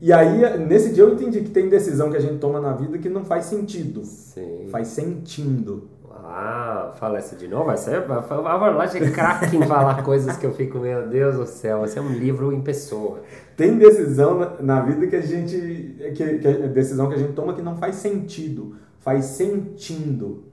E 0.00 0.12
aí, 0.12 0.58
nesse 0.66 0.92
dia 0.92 1.04
eu 1.04 1.14
entendi 1.14 1.40
que 1.40 1.50
tem 1.50 1.68
decisão 1.68 2.10
que 2.10 2.16
a 2.16 2.20
gente 2.20 2.38
toma 2.38 2.60
na 2.60 2.72
vida 2.72 2.98
que 2.98 3.08
não 3.08 3.24
faz 3.24 3.46
sentido, 3.46 4.04
Sim. 4.04 4.68
faz 4.70 4.88
sentindo. 4.88 5.88
Ah, 6.24 6.92
fala 6.98 7.18
essa 7.18 7.36
de 7.36 7.48
novo. 7.48 7.70
Essa 7.70 7.90
é, 7.90 7.96
a 7.96 8.20
Varlage 8.20 8.98
é 8.98 9.10
craque 9.10 9.56
em 9.56 9.62
falar 9.62 10.02
coisas 10.02 10.36
que 10.36 10.46
eu 10.46 10.52
fico, 10.52 10.78
meu 10.78 11.06
Deus 11.08 11.36
do 11.36 11.46
céu, 11.46 11.84
esse 11.84 11.98
é 11.98 12.02
um 12.02 12.12
livro 12.12 12.52
em 12.52 12.60
pessoa. 12.60 13.22
Tem 13.56 13.76
decisão 13.76 14.38
na, 14.38 14.62
na 14.62 14.80
vida 14.80 15.06
que 15.06 15.16
a 15.16 15.20
gente. 15.20 15.96
Que, 16.14 16.38
que 16.38 16.48
é 16.48 16.68
decisão 16.68 17.08
que 17.08 17.14
a 17.14 17.18
gente 17.18 17.32
toma 17.32 17.54
que 17.54 17.62
não 17.62 17.76
faz 17.76 17.96
sentido, 17.96 18.76
faz 19.00 19.24
sentindo. 19.24 20.44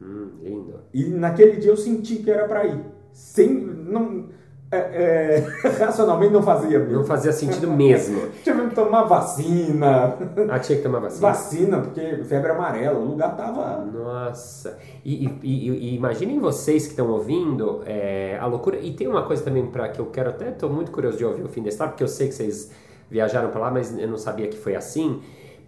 Hum, 0.00 0.28
lindo. 0.42 0.74
E 0.92 1.04
naquele 1.04 1.56
dia 1.56 1.70
eu 1.70 1.76
senti 1.76 2.16
que 2.16 2.30
era 2.30 2.46
pra 2.46 2.66
ir. 2.66 2.80
Sem. 3.12 3.48
Não, 3.54 4.26
é, 4.72 4.76
é, 4.76 5.68
racionalmente 5.78 6.32
não 6.32 6.42
fazia 6.42 6.78
mesmo. 6.78 6.94
Não 6.98 7.04
fazia 7.04 7.32
sentido 7.32 7.66
mesmo. 7.70 8.28
Tive 8.44 8.68
que 8.68 8.74
tomar 8.74 9.02
vacina. 9.02 10.16
Ah, 10.48 10.58
tinha 10.58 10.78
que 10.78 10.84
tomar 10.84 11.00
vacina. 11.00 11.20
Vacina, 11.28 11.78
porque 11.80 12.24
febre 12.24 12.52
amarela, 12.52 12.98
o 12.98 13.04
lugar 13.04 13.36
tava. 13.36 13.84
Nossa, 13.84 14.78
e, 15.04 15.26
e- 15.26 15.38
e- 15.42 15.70
e 15.90 15.94
imaginem 15.96 16.38
vocês 16.38 16.84
que 16.84 16.90
estão 16.90 17.10
ouvindo 17.10 17.82
é, 17.84 18.38
a 18.40 18.46
loucura. 18.46 18.78
E 18.78 18.92
tem 18.92 19.08
uma 19.08 19.22
coisa 19.24 19.42
também 19.42 19.66
para 19.66 19.88
que 19.88 19.98
eu 20.00 20.06
quero 20.06 20.30
até, 20.30 20.50
estou 20.50 20.70
muito 20.70 20.90
curioso 20.92 21.18
de 21.18 21.24
ouvir 21.24 21.42
o 21.44 21.48
fim 21.48 21.62
da 21.62 21.68
história, 21.68 21.90
porque 21.90 22.04
eu 22.04 22.08
sei 22.08 22.28
que 22.28 22.34
vocês 22.34 22.70
viajaram 23.10 23.50
para 23.50 23.60
lá, 23.60 23.70
mas 23.70 23.98
eu 23.98 24.06
não 24.08 24.16
sabia 24.18 24.46
que 24.46 24.56
foi 24.56 24.76
assim. 24.76 25.20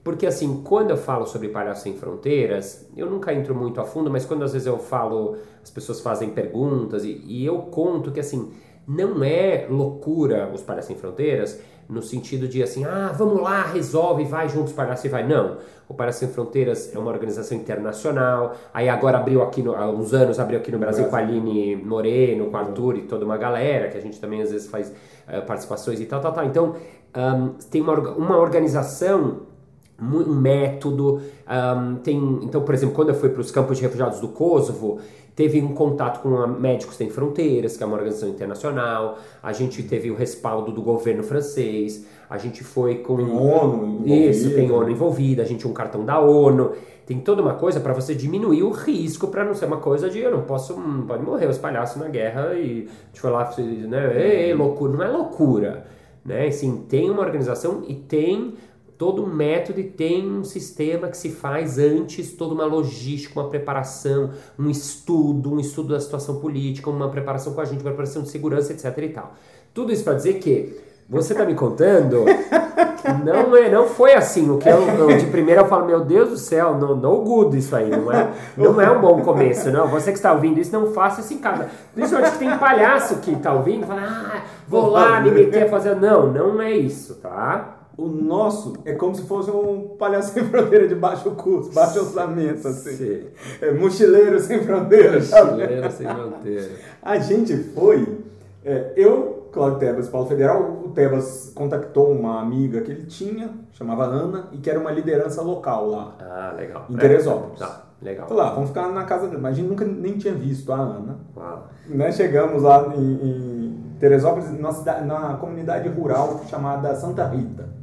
Porque 0.04 0.26
assim, 0.26 0.62
quando 0.64 0.90
eu 0.90 0.96
falo 0.96 1.26
sobre 1.26 1.48
Palhaço 1.48 1.82
Sem 1.84 1.94
Fronteiras, 1.94 2.88
eu 2.96 3.08
nunca 3.08 3.32
entro 3.32 3.54
muito 3.54 3.80
a 3.80 3.84
fundo, 3.84 4.10
mas 4.10 4.24
quando 4.24 4.42
às 4.42 4.52
vezes 4.52 4.66
eu 4.66 4.76
falo, 4.78 5.36
as 5.62 5.70
pessoas 5.70 6.00
fazem 6.00 6.30
perguntas 6.30 7.04
e, 7.04 7.22
e 7.24 7.46
eu 7.46 7.58
conto 7.58 8.10
que 8.10 8.18
assim, 8.18 8.50
não 8.86 9.22
é 9.22 9.66
loucura 9.70 10.50
os 10.52 10.62
Palhaços 10.62 10.88
Sem 10.88 10.96
Fronteiras, 10.96 11.60
no 11.88 12.02
sentido 12.02 12.48
de 12.48 12.62
assim, 12.62 12.84
ah, 12.84 13.12
vamos 13.16 13.40
lá, 13.40 13.62
resolve, 13.62 14.24
vai 14.24 14.48
juntos, 14.48 14.72
Palhaço 14.72 15.06
e 15.06 15.10
vai. 15.10 15.26
Não. 15.26 15.58
O 15.88 15.94
Palhaço 15.94 16.20
Sem 16.20 16.28
Fronteiras 16.28 16.94
é 16.94 16.98
uma 16.98 17.10
organização 17.10 17.56
internacional. 17.56 18.56
Aí 18.72 18.88
agora 18.88 19.18
abriu 19.18 19.42
aqui, 19.42 19.62
no, 19.62 19.74
há 19.74 19.90
uns 19.90 20.14
anos, 20.14 20.40
abriu 20.40 20.58
aqui 20.58 20.72
no 20.72 20.78
Brasil 20.78 21.04
com 21.06 21.16
a 21.16 21.18
Aline 21.18 21.76
Moreno, 21.76 22.46
com 22.46 22.56
o 22.56 22.56
Arthur 22.56 22.96
e 22.96 23.02
toda 23.02 23.24
uma 23.24 23.36
galera, 23.36 23.88
que 23.88 23.98
a 23.98 24.00
gente 24.00 24.18
também 24.20 24.40
às 24.40 24.50
vezes 24.50 24.68
faz 24.68 24.92
eh, 25.28 25.40
participações 25.40 26.00
e 26.00 26.06
tal, 26.06 26.20
tal, 26.20 26.32
tal. 26.32 26.44
Então, 26.46 26.76
ahn, 27.14 27.50
tem 27.70 27.82
uma, 27.82 27.98
uma 28.10 28.38
organização 28.38 29.51
um 30.00 30.34
método. 30.34 31.20
ahn, 31.46 31.96
tem, 31.96 32.40
então, 32.42 32.62
por 32.62 32.74
exemplo, 32.74 32.94
quando 32.94 33.10
eu 33.10 33.14
fui 33.14 33.28
para 33.28 33.40
os 33.40 33.50
campos 33.50 33.76
de 33.76 33.82
refugiados 33.82 34.20
do 34.20 34.28
Kosovo, 34.28 34.98
teve 35.34 35.60
um 35.60 35.74
contato 35.74 36.20
com 36.22 36.36
a 36.36 36.46
Médicos 36.46 36.96
Sem 36.96 37.10
Fronteiras, 37.10 37.76
que 37.76 37.82
é 37.82 37.86
uma 37.86 37.96
organização 37.96 38.28
internacional. 38.28 39.18
A 39.42 39.52
gente 39.52 39.82
teve 39.82 40.10
o 40.10 40.14
respaldo 40.14 40.72
do 40.72 40.82
governo 40.82 41.22
francês. 41.22 42.06
A 42.28 42.38
gente 42.38 42.64
foi 42.64 42.96
com 42.96 43.16
Tem 43.16 43.30
ONU. 43.30 44.06
isso, 44.06 44.54
tem 44.54 44.70
ONU 44.70 44.90
envolvida, 44.90 45.42
a 45.42 45.44
gente 45.44 45.60
tinha 45.60 45.70
um 45.70 45.74
cartão 45.74 46.04
da 46.04 46.18
ONU. 46.18 46.72
Tem 47.04 47.18
toda 47.18 47.42
uma 47.42 47.54
coisa 47.54 47.80
para 47.80 47.92
você 47.92 48.14
diminuir 48.14 48.62
o 48.62 48.70
risco, 48.70 49.28
para 49.28 49.44
não 49.44 49.54
ser 49.54 49.66
uma 49.66 49.78
coisa 49.78 50.08
de 50.08 50.18
eu 50.20 50.30
não 50.30 50.42
posso, 50.42 50.74
hum, 50.74 51.04
pode 51.06 51.22
morrer 51.22 51.46
os 51.46 51.58
palhaços 51.58 52.00
na 52.00 52.08
guerra 52.08 52.54
e 52.54 52.88
a 52.88 53.06
gente 53.06 53.20
foi 53.20 53.30
lá, 53.30 53.52
né, 53.58 54.12
ei, 54.16 54.46
ei, 54.46 54.54
loucura, 54.54 54.92
não 54.92 55.02
é 55.02 55.08
loucura, 55.08 55.84
né? 56.24 56.46
Assim, 56.46 56.84
tem 56.88 57.10
uma 57.10 57.20
organização 57.20 57.82
e 57.86 57.94
tem 57.94 58.54
todo 59.02 59.26
método 59.26 59.82
tem 59.82 60.30
um 60.30 60.44
sistema 60.44 61.08
que 61.08 61.16
se 61.16 61.28
faz 61.28 61.76
antes, 61.76 62.34
toda 62.34 62.54
uma 62.54 62.64
logística, 62.64 63.40
uma 63.40 63.48
preparação, 63.48 64.30
um 64.56 64.70
estudo, 64.70 65.52
um 65.52 65.58
estudo 65.58 65.88
da 65.92 65.98
situação 65.98 66.36
política, 66.36 66.88
uma 66.88 67.08
preparação 67.08 67.52
com 67.52 67.60
a 67.60 67.64
gente, 67.64 67.78
uma 67.80 67.90
preparação 67.90 68.22
de 68.22 68.28
segurança, 68.28 68.72
etc 68.72 68.96
e 68.98 69.08
tal. 69.08 69.34
Tudo 69.74 69.92
isso 69.92 70.04
para 70.04 70.14
dizer 70.14 70.34
que 70.34 70.80
você 71.10 71.34
tá 71.34 71.44
me 71.44 71.56
contando 71.56 72.24
não 73.24 73.56
é, 73.56 73.68
não 73.68 73.88
foi 73.88 74.14
assim. 74.14 74.48
O 74.48 74.58
que 74.58 74.68
eu, 74.68 74.80
eu- 74.86 75.18
de 75.18 75.26
primeira 75.26 75.62
eu 75.62 75.66
falo, 75.66 75.84
meu 75.84 76.04
Deus 76.04 76.30
do 76.30 76.36
céu, 76.36 76.78
no, 76.78 76.94
no 76.94 77.22
good 77.22 77.58
isso 77.58 77.74
aí, 77.74 77.90
não 77.90 78.12
é, 78.12 78.30
não 78.56 78.80
é 78.80 78.88
um 78.88 79.00
bom 79.00 79.20
começo, 79.22 79.68
não. 79.72 79.88
Você 79.88 80.12
que 80.12 80.18
está 80.18 80.32
ouvindo 80.32 80.60
isso, 80.60 80.72
não 80.72 80.92
faça 80.92 81.22
isso 81.22 81.34
em 81.34 81.38
casa. 81.38 81.68
Principalmente 81.92 82.34
que 82.34 82.38
tem 82.38 82.56
palhaço 82.56 83.16
que 83.16 83.34
tá 83.34 83.52
ouvindo, 83.52 83.84
fala, 83.84 84.02
ah, 84.04 84.42
vou 84.68 84.90
lá 84.90 85.20
me 85.20 85.32
meter 85.32 85.64
a 85.64 85.68
fazer. 85.68 85.96
Não, 85.96 86.32
não 86.32 86.62
é 86.62 86.70
isso, 86.70 87.16
tá? 87.16 87.81
O 87.96 88.06
nosso 88.06 88.74
é 88.84 88.94
como 88.94 89.14
se 89.14 89.22
fosse 89.22 89.50
um 89.50 89.96
palhaço 89.98 90.32
sem 90.32 90.44
fronteira 90.48 90.88
de 90.88 90.94
baixo 90.94 91.30
custo, 91.32 91.74
baixo 91.74 92.00
orçamento, 92.00 92.66
assim. 92.66 92.96
Sim. 92.96 93.26
É, 93.60 93.70
mochileiro 93.72 94.40
sem 94.40 94.62
fronteiras. 94.62 95.26
sabe? 95.26 95.52
Mochileiro 95.52 95.90
sem 95.90 96.06
fronteira. 96.06 96.70
A 97.02 97.18
gente 97.18 97.56
foi, 97.56 98.18
é, 98.64 98.92
eu, 98.96 99.48
Cláudio 99.52 99.78
Tebas, 99.78 100.08
Paulo 100.08 100.26
Federal, 100.26 100.62
o 100.84 100.88
Tebas 100.90 101.52
contactou 101.54 102.10
uma 102.10 102.40
amiga 102.40 102.80
que 102.80 102.90
ele 102.90 103.04
tinha, 103.04 103.50
chamava 103.72 104.04
Ana, 104.04 104.48
e 104.52 104.56
que 104.56 104.70
era 104.70 104.80
uma 104.80 104.90
liderança 104.90 105.42
local 105.42 105.90
lá. 105.90 106.16
Ah, 106.18 106.54
legal. 106.56 106.86
Em 106.88 106.96
Teresópolis. 106.96 107.58
Tá, 107.58 107.82
legal. 108.00 108.26
Falou, 108.26 108.42
ah, 108.42 108.50
vamos 108.54 108.70
ficar 108.70 108.88
na 108.88 109.04
casa 109.04 109.28
dele. 109.28 109.42
Mas 109.42 109.52
a 109.52 109.54
gente 109.56 109.68
nunca 109.68 109.84
nem 109.84 110.16
tinha 110.16 110.32
visto 110.32 110.72
a 110.72 110.76
Ana. 110.76 111.18
Uau. 111.36 111.68
Né? 111.86 112.10
Chegamos 112.12 112.62
lá 112.62 112.94
em, 112.96 113.12
em 113.12 113.82
Teresópolis, 114.00 114.50
numa, 114.50 114.72
cidade, 114.72 115.06
numa 115.06 115.36
comunidade 115.36 115.88
rural 115.90 116.40
chamada 116.48 116.94
Santa 116.94 117.26
Rita. 117.26 117.81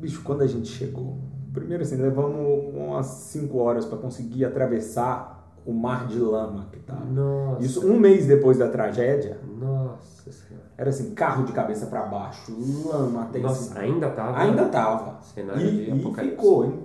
Bicho, 0.00 0.22
quando 0.24 0.42
a 0.42 0.46
gente 0.46 0.68
chegou, 0.68 1.18
primeiro 1.52 1.82
assim, 1.82 1.96
levamos 1.96 2.74
umas 2.74 3.06
5 3.06 3.58
horas 3.58 3.84
para 3.84 3.98
conseguir 3.98 4.44
atravessar 4.44 5.38
o 5.66 5.72
mar 5.74 6.06
de 6.06 6.18
lama 6.18 6.66
que 6.72 6.78
tava. 6.80 7.04
Nossa. 7.04 7.62
Isso 7.64 7.86
um 7.86 7.98
mês 7.98 8.26
depois 8.26 8.56
da 8.56 8.68
tragédia, 8.68 9.38
Nossa 9.58 10.32
senhora. 10.32 10.66
era 10.78 10.88
assim, 10.88 11.10
carro 11.14 11.44
de 11.44 11.52
cabeça 11.52 11.86
para 11.86 12.02
baixo, 12.06 12.50
lama 12.90 13.24
até 13.24 13.38
em 13.38 13.42
Nossa, 13.42 13.68
cima. 13.74 13.80
ainda 13.80 14.08
tava. 14.10 14.38
Ainda 14.38 14.64
tava. 14.66 15.18
Cenário 15.22 15.66
E, 15.66 15.90
de 15.92 16.08
e 16.08 16.30
ficou, 16.30 16.64
hein? 16.64 16.78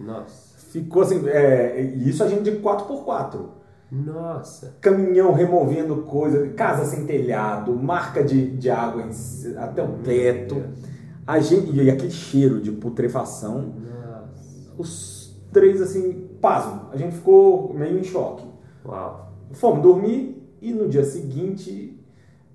Nossa. 0.00 0.52
Ficou 0.70 1.02
assim, 1.02 1.28
é, 1.28 1.82
e 1.82 2.08
isso 2.08 2.24
a 2.24 2.28
gente 2.28 2.42
de 2.42 2.52
4x4. 2.52 3.38
Nossa. 3.90 4.74
Caminhão 4.80 5.34
removendo 5.34 5.96
coisa, 6.04 6.48
casa 6.54 6.86
sem 6.86 7.04
telhado, 7.04 7.74
marca 7.74 8.24
de, 8.24 8.56
de 8.56 8.70
água 8.70 9.02
em 9.02 9.10
até 9.58 9.82
o 9.84 9.98
teto. 9.98 10.54
Deus. 10.54 10.91
A 11.26 11.38
gente, 11.40 11.70
e 11.72 11.90
aquele 11.90 12.10
cheiro 12.10 12.60
de 12.60 12.72
putrefação. 12.72 13.74
Nossa. 13.78 14.72
Os 14.78 15.36
três, 15.52 15.80
assim, 15.80 16.28
pasmo. 16.40 16.88
A 16.90 16.96
gente 16.96 17.14
ficou 17.16 17.72
meio 17.74 17.98
em 17.98 18.02
choque. 18.02 18.44
Uau. 18.84 19.32
Fomos 19.52 19.82
dormir 19.82 20.42
e 20.60 20.72
no 20.72 20.88
dia 20.88 21.04
seguinte 21.04 21.98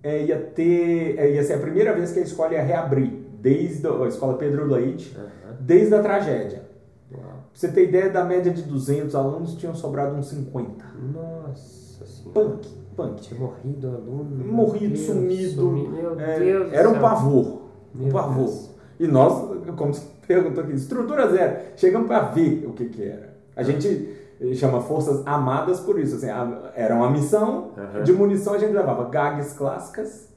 é, 0.04 0.26
ia 0.26 0.38
ter. 0.40 1.18
é, 1.18 1.36
ia 1.36 1.44
ser 1.44 1.54
a 1.54 1.60
primeira 1.60 1.94
vez 1.94 2.12
que 2.12 2.20
a 2.20 2.24
escola 2.24 2.54
ia 2.54 2.62
reabrir, 2.64 3.12
desde 3.40 3.88
a, 3.88 3.92
a 3.92 4.08
escola 4.08 4.34
Pedro 4.38 4.66
Leite, 4.66 5.16
Aham. 5.18 5.56
desde 5.62 5.94
a 5.96 6.02
tragédia. 6.02 6.68
Uau. 7.12 7.22
Pra 7.24 7.36
você 7.54 7.70
ter 7.70 7.88
ideia, 7.88 8.10
da 8.10 8.26
média 8.26 8.52
de 8.52 8.64
200 8.64 9.16
alunos, 9.16 9.56
tinham 9.56 9.74
sobrado 9.74 10.16
uns 10.16 10.28
50. 10.30 10.86
Nossa 11.14 12.06
senhora. 12.06 12.34
Punk, 12.34 12.68
punk. 12.96 13.22
Tinha 13.22 13.40
morrido 13.40 13.88
aluno. 13.88 14.46
Morrido, 14.46 14.94
Deus, 14.94 15.06
sumido. 15.06 15.52
sumi- 15.62 15.88
Meu 15.88 16.20
É, 16.20 16.40
Deus. 16.40 16.74
era 16.74 16.90
um 16.90 16.94
céu. 16.94 17.02
pavor. 17.02 17.67
Meu 17.98 18.12
pavor. 18.12 18.46
Deus. 18.46 18.70
E 19.00 19.08
nós, 19.08 19.34
como 19.76 19.94
você 19.94 20.06
perguntou 20.28 20.64
aqui, 20.64 20.74
estrutura 20.74 21.28
zero. 21.30 21.58
Chegamos 21.76 22.08
para 22.08 22.20
ver 22.30 22.66
o 22.68 22.74
que, 22.74 22.86
que 22.86 23.04
era. 23.04 23.36
A 23.56 23.64
gente 23.64 24.16
chama 24.56 24.82
Forças 24.82 25.22
Amadas 25.26 25.80
por 25.80 26.00
isso. 26.00 26.16
Assim, 26.16 26.30
a- 26.30 26.72
era 26.76 26.96
uma 26.96 27.10
missão, 27.10 27.72
de 28.04 28.12
munição 28.14 28.54
a 28.54 28.58
gente 28.58 28.74
levava 28.74 29.10
gags 29.10 29.54
clássicas, 29.54 30.30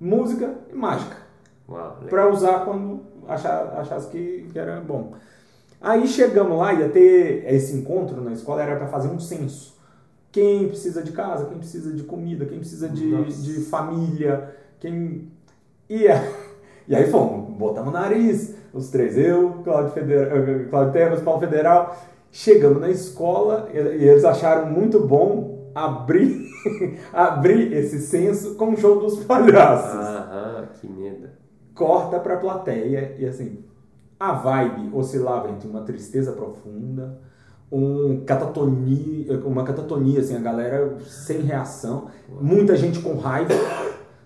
música 0.00 0.54
e 0.72 0.74
mágica. 0.74 1.16
Pra 2.08 2.28
usar 2.30 2.64
quando 2.64 3.00
achar, 3.26 3.74
achasse 3.78 4.08
que, 4.08 4.46
que 4.52 4.58
era 4.58 4.80
bom. 4.80 5.12
Aí 5.80 6.06
chegamos 6.06 6.58
lá, 6.58 6.72
ia 6.72 6.88
ter 6.88 7.44
esse 7.52 7.74
encontro 7.76 8.22
na 8.22 8.32
escola, 8.32 8.62
era 8.62 8.76
para 8.76 8.86
fazer 8.88 9.08
um 9.08 9.20
censo. 9.20 9.74
Quem 10.32 10.66
precisa 10.68 11.02
de 11.02 11.12
casa, 11.12 11.44
quem 11.46 11.58
precisa 11.58 11.92
de 11.92 12.02
comida, 12.02 12.44
quem 12.46 12.58
precisa 12.58 12.88
de, 12.88 13.06
Nossa. 13.06 13.42
de 13.42 13.60
família, 13.66 14.54
quem 14.80 15.30
ia. 15.88 16.14
E 16.86 16.94
aí 16.94 17.10
fomos, 17.10 17.56
botamos 17.56 17.90
o 17.90 17.92
nariz, 17.92 18.54
os 18.72 18.90
três, 18.90 19.16
eu, 19.16 19.60
Cláudio, 19.64 19.92
Federal, 19.92 20.30
Cláudio 20.70 20.92
Tebas, 20.92 21.20
Paulo 21.22 21.40
Federal. 21.40 21.96
Chegamos 22.30 22.80
na 22.80 22.90
escola 22.90 23.68
e 23.72 23.78
eles 23.78 24.24
acharam 24.24 24.66
muito 24.70 25.00
bom 25.06 25.70
abrir, 25.74 26.44
abrir 27.12 27.72
esse 27.72 28.00
censo 28.00 28.54
com 28.56 28.72
o 28.72 28.76
show 28.76 28.98
dos 29.00 29.22
palhaços 29.24 29.94
Aham, 29.94 30.68
que 30.80 30.88
medo. 30.88 31.28
corta 31.74 32.18
pra 32.18 32.36
plateia 32.36 33.14
e 33.18 33.26
assim, 33.26 33.64
a 34.18 34.32
vibe 34.32 34.90
oscilava 34.92 35.50
entre 35.50 35.68
uma 35.68 35.82
tristeza 35.82 36.32
profunda, 36.32 37.18
um 37.70 38.24
catatonia, 38.24 39.38
uma 39.44 39.64
catatonia, 39.64 40.20
assim, 40.20 40.36
a 40.36 40.40
galera 40.40 40.96
sem 41.06 41.40
reação, 41.40 42.06
muita 42.40 42.76
gente 42.76 43.00
com 43.00 43.16
raiva, 43.16 43.52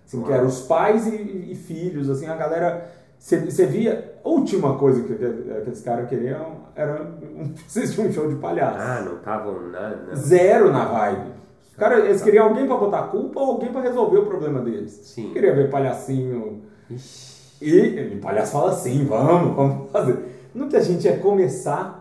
assim, 0.06 0.22
que 0.22 0.32
eram 0.32 0.46
os 0.46 0.60
pais 0.62 1.06
e, 1.06 1.27
e 1.50 1.54
filhos, 1.54 2.08
assim, 2.10 2.26
a 2.26 2.36
galera, 2.36 2.90
você 3.18 3.66
via, 3.66 4.14
a 4.24 4.28
última 4.28 4.76
coisa 4.78 5.02
que, 5.02 5.14
que 5.14 5.50
aqueles 5.50 5.80
caras 5.80 6.08
queriam 6.08 6.68
era 6.74 7.02
um, 7.02 7.54
um 8.08 8.12
show 8.12 8.28
de 8.28 8.36
palhaço. 8.36 8.78
Ah, 8.78 9.02
não 9.04 9.16
estavam 9.16 9.70
nada. 9.70 10.14
Zero 10.14 10.72
na 10.72 10.84
vibe. 10.84 11.32
Os 11.70 11.76
caras, 11.76 12.04
eles 12.04 12.22
queriam 12.22 12.48
alguém 12.48 12.66
pra 12.66 12.76
botar 12.76 13.02
culpa 13.04 13.40
ou 13.40 13.52
alguém 13.52 13.70
pra 13.70 13.80
resolver 13.80 14.18
o 14.18 14.26
problema 14.26 14.60
deles. 14.60 14.92
Sim. 14.92 15.32
Queria 15.32 15.54
ver 15.54 15.70
palhacinho 15.70 16.62
Ixi. 16.90 17.64
e 17.64 18.16
o 18.16 18.20
palhaço 18.20 18.52
fala 18.52 18.72
assim, 18.72 19.04
vamos, 19.04 19.54
vamos 19.54 19.90
fazer. 19.90 20.18
No 20.54 20.68
que 20.68 20.76
a 20.76 20.80
gente 20.80 21.04
ia 21.04 21.18
começar, 21.18 21.98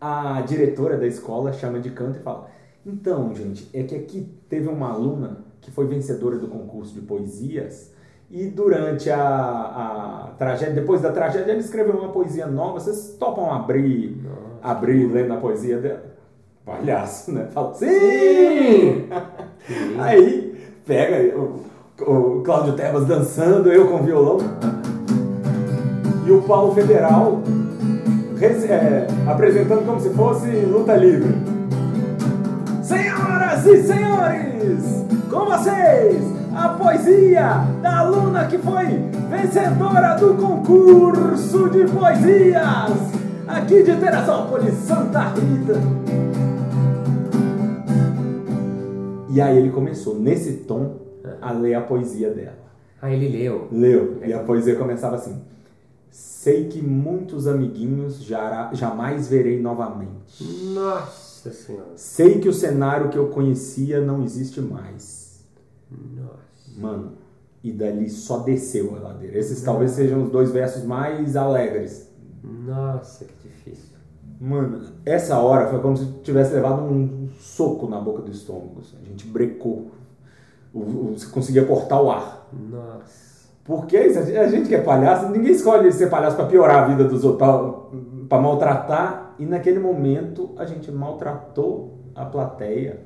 a 0.00 0.40
diretora 0.42 0.96
da 0.96 1.06
escola 1.06 1.52
chama 1.52 1.80
de 1.80 1.90
canto 1.90 2.18
e 2.18 2.22
fala: 2.22 2.48
Então, 2.84 3.34
gente, 3.34 3.68
é 3.72 3.82
que 3.82 3.94
aqui 3.94 4.28
teve 4.48 4.68
uma 4.68 4.92
aluna 4.92 5.44
que 5.60 5.70
foi 5.70 5.86
vencedora 5.86 6.38
do 6.38 6.48
concurso 6.48 6.94
de 6.94 7.00
poesias 7.00 7.92
e 8.30 8.46
durante 8.46 9.08
a, 9.10 9.18
a 9.18 10.30
tragédia, 10.36 10.74
depois 10.74 11.00
da 11.00 11.12
tragédia, 11.12 11.52
ela 11.52 11.60
escreveu 11.60 11.94
uma 11.94 12.08
poesia 12.08 12.46
nova. 12.46 12.80
Vocês 12.80 13.16
topam 13.18 13.52
abrir, 13.52 14.20
Nossa. 14.22 14.74
abrir 14.74 15.06
lendo 15.06 15.32
a 15.32 15.36
poesia 15.36 15.78
dela? 15.78 16.02
Palhaço, 16.64 17.32
né? 17.32 17.46
Fala: 17.52 17.74
Sim! 17.74 17.86
Lindo. 19.68 20.02
Aí 20.02 20.58
pega 20.84 21.36
o, 21.38 21.62
o 22.00 22.42
Cláudio 22.42 22.74
Tebas 22.74 23.06
dançando, 23.06 23.70
eu 23.72 23.88
com 23.88 24.02
violão. 24.02 24.38
E 26.26 26.30
o 26.32 26.42
Paulo 26.42 26.74
Federal 26.74 27.40
é, 28.44 29.06
apresentando 29.26 29.86
como 29.86 30.00
se 30.00 30.10
fosse 30.10 30.48
luta 30.48 30.94
livre. 30.94 31.34
Senhoras 32.82 33.64
e 33.66 33.82
senhores, 33.82 35.04
com 35.30 35.46
vocês, 35.46 36.35
a 36.56 36.70
poesia 36.70 37.64
da 37.82 37.98
aluna 37.98 38.46
que 38.46 38.58
foi 38.58 38.86
vencedora 39.30 40.14
do 40.16 40.34
concurso 40.34 41.68
de 41.70 41.84
poesias 41.86 42.90
aqui 43.46 43.82
de 43.82 43.96
Teresópolis, 43.96 44.74
Santa 44.74 45.28
Rita. 45.34 45.74
E 49.28 49.40
aí 49.40 49.58
ele 49.58 49.70
começou, 49.70 50.18
nesse 50.18 50.52
tom, 50.58 50.96
a 51.42 51.52
ler 51.52 51.74
a 51.74 51.80
poesia 51.82 52.30
dela. 52.30 52.56
Ah, 53.02 53.10
ele 53.10 53.28
leu. 53.28 53.68
Leu, 53.70 54.18
e 54.24 54.32
a 54.32 54.38
poesia 54.38 54.76
começava 54.76 55.16
assim: 55.16 55.42
Sei 56.10 56.68
que 56.68 56.80
muitos 56.80 57.46
amiguinhos 57.46 58.22
jara- 58.24 58.70
jamais 58.72 59.28
verei 59.28 59.60
novamente. 59.60 60.42
Nossa 60.72 61.52
senhora. 61.52 61.88
Sei 61.96 62.38
que 62.40 62.48
o 62.48 62.52
cenário 62.54 63.10
que 63.10 63.18
eu 63.18 63.26
conhecia 63.28 64.00
não 64.00 64.22
existe 64.24 64.60
mais. 64.60 65.44
Nossa. 65.90 66.45
Mano, 66.76 67.12
e 67.62 67.72
dali 67.72 68.08
só 68.08 68.38
desceu 68.38 68.94
a 68.96 69.00
ladeira. 69.00 69.38
Esses 69.38 69.62
talvez 69.62 69.92
sejam 69.92 70.22
os 70.24 70.30
dois 70.30 70.50
versos 70.50 70.84
mais 70.84 71.36
alegres. 71.36 72.10
Nossa, 72.44 73.24
que 73.24 73.48
difícil. 73.48 73.96
Mano, 74.40 74.80
essa 75.04 75.38
hora 75.38 75.66
foi 75.68 75.80
como 75.80 75.96
se 75.96 76.06
tivesse 76.22 76.54
levado 76.54 76.82
um 76.82 77.28
soco 77.40 77.88
na 77.88 77.98
boca 78.00 78.22
do 78.22 78.30
estômago. 78.30 78.80
assim. 78.80 78.96
A 79.02 79.08
gente 79.08 79.26
brecou. 79.26 79.90
Você 80.74 81.26
conseguia 81.28 81.64
cortar 81.64 82.00
o 82.02 82.10
ar. 82.10 82.46
Nossa. 82.52 83.26
Porque 83.64 83.96
é 83.96 84.06
a 84.40 84.46
gente- 84.46 84.68
que 84.68 84.74
é 84.74 84.80
palhaço, 84.80 85.28
ninguém 85.30 85.52
escolhe 85.52 85.90
ser 85.90 86.08
palhaço 86.08 86.36
pra 86.36 86.46
piorar 86.46 86.84
a 86.84 86.86
vida 86.86 87.04
dos 87.04 87.24
outros, 87.24 87.38
pra, 87.38 88.28
pra 88.28 88.40
maltratar. 88.40 89.34
E 89.38 89.44
naquele 89.46 89.78
momento 89.80 90.50
a 90.56 90.64
gente 90.64 90.90
maltratou 90.92 91.94
a 92.14 92.24
plateia 92.24 93.00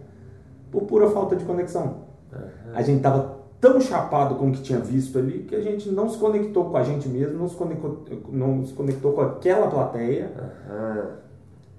por 0.70 0.82
pura 0.82 1.08
falta 1.08 1.34
de 1.34 1.44
conexão. 1.44 2.02
Aham. 2.32 2.72
A 2.74 2.82
gente 2.82 3.00
tava 3.00 3.39
tão 3.60 3.80
chapado 3.80 4.36
com 4.36 4.48
o 4.48 4.52
que 4.52 4.62
tinha 4.62 4.78
visto 4.78 5.18
ali 5.18 5.40
que 5.40 5.54
a 5.54 5.60
gente 5.60 5.90
não 5.90 6.08
se 6.08 6.18
conectou 6.18 6.70
com 6.70 6.76
a 6.76 6.82
gente 6.82 7.08
mesmo, 7.08 7.38
não 7.38 7.48
se 7.48 7.54
conectou, 7.54 8.04
não 8.32 8.64
se 8.64 8.72
conectou 8.72 9.12
com 9.12 9.20
aquela 9.20 9.68
plateia. 9.68 10.32
Aham. 10.68 11.20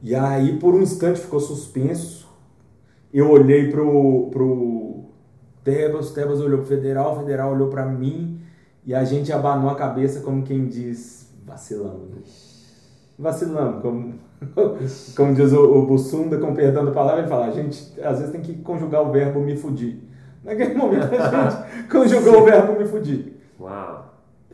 E 0.04 0.15
aí, 0.15 0.58
por 0.58 0.74
um 0.74 0.82
instante, 0.82 1.20
ficou 1.20 1.39
suspenso. 1.39 2.28
Eu 3.13 3.30
olhei 3.30 3.70
pro, 3.70 4.30
pro 4.32 5.06
Tebas, 5.63 6.10
o 6.10 6.13
Tebas 6.13 6.39
olhou 6.39 6.60
pro 6.60 6.67
Federal, 6.67 7.13
o 7.13 7.20
Federal 7.20 7.54
olhou 7.54 7.70
pra 7.70 7.86
mim. 7.86 8.41
E 8.84 8.96
a 8.96 9.04
gente 9.04 9.32
abanou 9.32 9.70
a 9.70 9.76
cabeça 9.76 10.22
como 10.22 10.41
quem 10.41 10.65
diz, 10.65 11.32
vacilamos. 11.46 12.52
Vacilamos, 13.17 13.82
como, 13.84 14.15
como 15.15 15.36
diz 15.36 15.54
o, 15.54 15.63
o 15.63 15.86
Bussunda, 15.86 16.39
com 16.39 16.56
perdão 16.56 16.84
da 16.84 16.91
palavra, 16.91 17.22
ele 17.22 17.30
fala, 17.30 17.46
a 17.46 17.52
gente 17.52 17.94
às 18.02 18.17
vezes 18.17 18.32
tem 18.32 18.41
que 18.41 18.56
conjugar 18.56 19.04
o 19.04 19.12
verbo 19.12 19.39
me 19.39 19.56
fudir. 19.56 20.01
Naquele 20.44 20.74
momento 20.76 21.04
a 21.14 21.50
gente 21.50 21.88
conjugou 21.88 22.42
o 22.42 22.46
verbo 22.46 22.80
me 22.80 22.86
fudir. 22.88 23.34
Uau. 23.60 24.08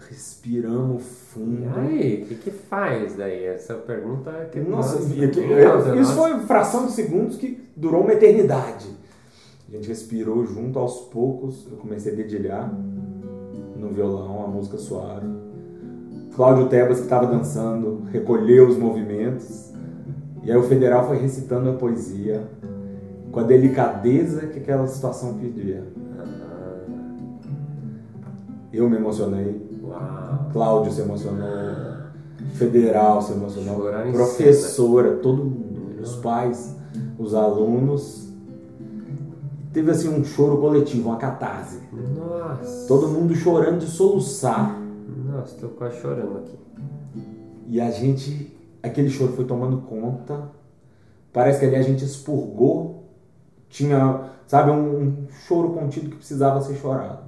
Respiramos 0.10 1.02
E 1.02 1.06
fundo. 1.06 1.80
aí, 1.80 2.24
o 2.24 2.26
que, 2.28 2.36
que 2.36 2.52
faz 2.52 3.16
daí? 3.16 3.46
Essa 3.46 3.74
pergunta 3.76 4.32
que 4.52 4.60
Nossa, 4.60 5.00
nós- 5.00 5.18
e 5.18 5.24
aqui- 5.26 5.42
Nossa, 5.42 5.96
isso 5.96 6.16
nós- 6.16 6.32
foi 6.32 6.40
fração 6.42 6.86
de 6.86 6.92
segundos 6.92 7.38
que 7.38 7.62
durou 7.76 8.02
uma 8.02 8.14
eternidade. 8.14 8.88
A 9.68 9.72
gente 9.76 9.88
respirou 9.88 10.46
junto 10.46 10.78
aos 10.80 11.02
poucos. 11.12 11.68
Eu 11.70 11.78
comecei 11.78 12.14
a 12.14 12.16
dedilhar 12.16 12.72
no 13.76 13.90
violão, 13.90 14.46
a 14.46 14.48
música 14.48 14.78
suave. 14.78 15.28
Cláudio 16.36 16.68
Tebas, 16.70 16.98
que 17.00 17.04
estava 17.06 17.26
dançando, 17.28 18.04
recolheu 18.12 18.68
os 18.68 18.78
movimentos. 18.78 19.74
E 20.44 20.52
aí 20.52 20.58
o 20.58 20.64
federal 20.64 21.08
foi 21.08 21.18
recitando 21.18 21.70
a 21.70 21.74
poesia 21.74 22.44
com 23.38 23.42
a 23.42 23.44
delicadeza 23.44 24.48
que 24.48 24.58
aquela 24.58 24.88
situação 24.88 25.36
pedia. 25.36 25.84
Eu 28.74 28.90
me 28.90 28.96
emocionei, 28.96 29.80
Uau. 29.84 30.50
Cláudio 30.52 30.92
se 30.92 31.02
emocionou, 31.02 31.48
Federal 32.56 33.22
se 33.22 33.34
emocionou, 33.34 33.92
professora, 34.12 35.18
todo 35.18 35.46
mundo, 35.46 36.02
os 36.02 36.16
pais, 36.16 36.76
os 37.20 37.36
alunos. 37.36 38.28
Teve 39.72 39.92
assim 39.92 40.10
um 40.10 40.24
choro 40.24 40.58
coletivo, 40.58 41.10
uma 41.10 41.18
catarse. 41.18 41.80
Nossa. 41.94 42.88
Todo 42.88 43.08
mundo 43.08 43.36
chorando 43.36 43.82
de 43.82 43.86
soluçar. 43.86 44.82
Nossa, 45.32 45.56
tô 45.58 45.68
quase 45.68 46.02
chorando 46.02 46.40
aqui. 46.40 46.58
E 47.68 47.80
a 47.80 47.92
gente, 47.92 48.58
aquele 48.82 49.12
choro 49.12 49.34
foi 49.34 49.46
tomando 49.46 49.78
conta. 49.82 50.50
Parece 51.32 51.60
que 51.60 51.68
ali 51.68 51.76
a 51.76 51.84
gente 51.84 52.04
expurgou. 52.04 52.97
Tinha, 53.70 54.32
sabe, 54.46 54.72
um, 54.72 55.00
um 55.00 55.28
choro 55.30 55.74
contido 55.74 56.10
que 56.10 56.18
precisava 56.18 56.62
ser 56.62 56.76
chorado. 56.76 57.28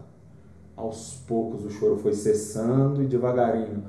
Aos 0.75 1.15
poucos 1.28 1.65
o 1.65 1.69
choro 1.69 1.97
foi 1.97 2.13
cessando 2.13 3.04
e 3.04 3.08
devagarinho. 3.08 3.84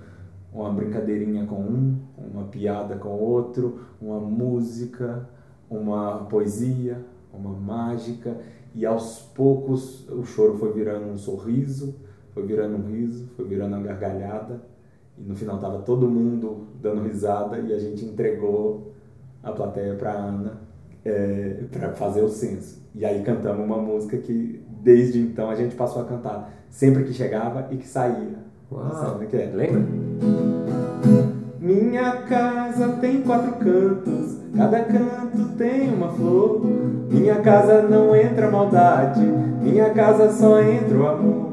Uma 0.53 0.71
brincadeirinha 0.73 1.47
com 1.47 1.61
um, 1.61 1.99
uma 2.19 2.45
piada 2.45 2.97
com 2.97 3.11
outro, 3.11 3.81
uma 4.03 4.19
música, 4.19 5.29
uma 5.71 6.25
poesia, 6.25 7.05
uma 7.33 7.53
mágica. 7.53 8.37
E 8.75 8.85
aos 8.85 9.21
poucos 9.21 10.09
o 10.09 10.25
choro 10.25 10.59
foi 10.59 10.73
virando 10.73 11.07
um 11.07 11.17
sorriso, 11.17 11.95
foi 12.33 12.45
virando 12.45 12.77
um 12.77 12.91
riso, 12.91 13.29
foi 13.37 13.45
virando 13.47 13.77
uma 13.77 13.83
gargalhada. 13.85 14.61
E 15.17 15.23
no 15.23 15.37
final 15.37 15.59
tava 15.59 15.83
todo 15.83 16.09
mundo 16.09 16.67
dando 16.83 17.03
risada 17.03 17.59
e 17.61 17.73
a 17.73 17.79
gente 17.79 18.05
entregou 18.05 18.93
a 19.43 19.53
plateia 19.53 19.95
para 19.95 20.13
Ana 20.13 20.71
é, 21.05 21.65
para 21.71 21.93
fazer 21.93 22.23
o 22.23 22.29
censo. 22.29 22.81
E 22.95 23.05
aí 23.05 23.23
cantamos 23.23 23.65
uma 23.65 23.79
música 23.79 24.17
que 24.17 24.65
desde 24.83 25.21
então 25.21 25.51
a 25.51 25.55
gente 25.55 25.75
passou 25.75 26.03
a 26.03 26.05
cantar 26.05 26.53
sempre 26.69 27.05
que 27.05 27.13
chegava 27.13 27.69
e 27.71 27.77
que 27.77 27.87
saía. 27.87 28.39
Uau. 28.71 28.91
Sabe 28.91 29.11
como 29.13 29.25
é 29.25 29.27
que 29.27 29.37
é? 29.37 29.51
Lembra? 29.53 29.83
Minha 31.61 32.23
casa 32.23 32.89
tem 33.01 33.21
quatro 33.21 33.53
cantos, 33.53 34.39
cada 34.57 34.83
canto 34.85 35.57
tem 35.59 35.93
uma 35.93 36.09
flor. 36.09 36.65
Minha 37.11 37.37
casa 37.37 37.83
não 37.83 38.17
entra 38.17 38.51
maldade, 38.51 39.21
minha 39.21 39.91
casa 39.91 40.33
só 40.33 40.63
entra 40.63 40.97
o 40.97 41.07
amor. 41.07 41.50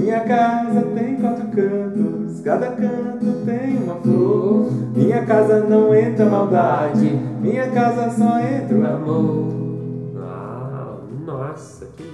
Minha 0.00 0.20
casa 0.20 0.80
tem 0.94 1.16
quatro 1.16 1.46
cantos, 1.48 2.40
cada 2.40 2.68
canto 2.68 3.44
tem 3.44 3.76
uma 3.76 3.96
flor. 3.96 4.72
Minha 4.96 5.26
casa 5.26 5.60
não 5.60 5.94
entra 5.94 6.24
maldade, 6.24 7.20
minha 7.42 7.70
casa 7.70 8.08
só 8.10 8.40
entra 8.40 8.78
o 8.78 8.86
amor. 8.86 10.16
Ah, 10.16 10.96
nossa, 11.26 11.86
que 11.98 12.09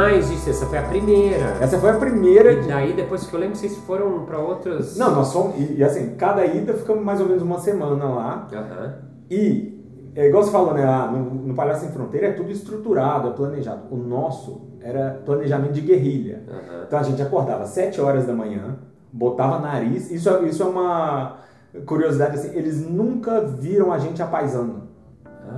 mais 0.00 0.28
disso, 0.28 0.50
essa 0.50 0.66
foi 0.66 0.78
a 0.78 0.82
primeira. 0.82 1.56
Essa 1.60 1.78
foi 1.78 1.90
a 1.90 1.94
primeira. 1.94 2.52
E 2.52 2.68
daí, 2.68 2.92
depois 2.92 3.26
que 3.26 3.34
eu 3.34 3.40
lembro, 3.40 3.56
vocês 3.56 3.76
foram 3.78 4.24
pra 4.24 4.38
outras. 4.38 4.96
Não, 4.96 5.14
nós 5.14 5.32
fomos. 5.32 5.58
E, 5.58 5.76
e 5.78 5.84
assim, 5.84 6.14
cada 6.16 6.44
ida 6.44 6.74
ficamos 6.74 7.02
mais 7.04 7.20
ou 7.20 7.26
menos 7.26 7.42
uma 7.42 7.58
semana 7.58 8.04
lá. 8.04 8.48
Aham. 8.52 8.94
E, 9.30 10.12
é 10.14 10.28
igual 10.28 10.42
você 10.42 10.50
falou, 10.50 10.74
né? 10.74 10.84
lá 10.84 11.10
no, 11.10 11.34
no 11.48 11.54
Palhaço 11.54 11.80
Sem 11.80 11.90
Fronteira 11.90 12.28
é 12.28 12.32
tudo 12.32 12.50
estruturado, 12.50 13.28
é 13.28 13.32
planejado. 13.32 13.82
O 13.90 13.96
nosso 13.96 14.68
era 14.80 15.20
planejamento 15.24 15.72
de 15.72 15.80
guerrilha. 15.80 16.42
Aham. 16.48 16.84
Então 16.86 16.98
a 16.98 17.02
gente 17.02 17.20
acordava 17.22 17.62
às 17.64 17.70
7 17.70 18.00
horas 18.00 18.26
da 18.26 18.32
manhã, 18.32 18.76
botava 19.12 19.58
nariz. 19.58 20.10
Isso, 20.10 20.28
é- 20.28 20.42
isso 20.44 20.62
é 20.62 20.66
uma 20.66 21.38
curiosidade, 21.84 22.36
assim, 22.36 22.56
eles 22.56 22.88
nunca 22.88 23.40
viram 23.40 23.92
a 23.92 23.98
gente 23.98 24.22
apaisando. 24.22 24.85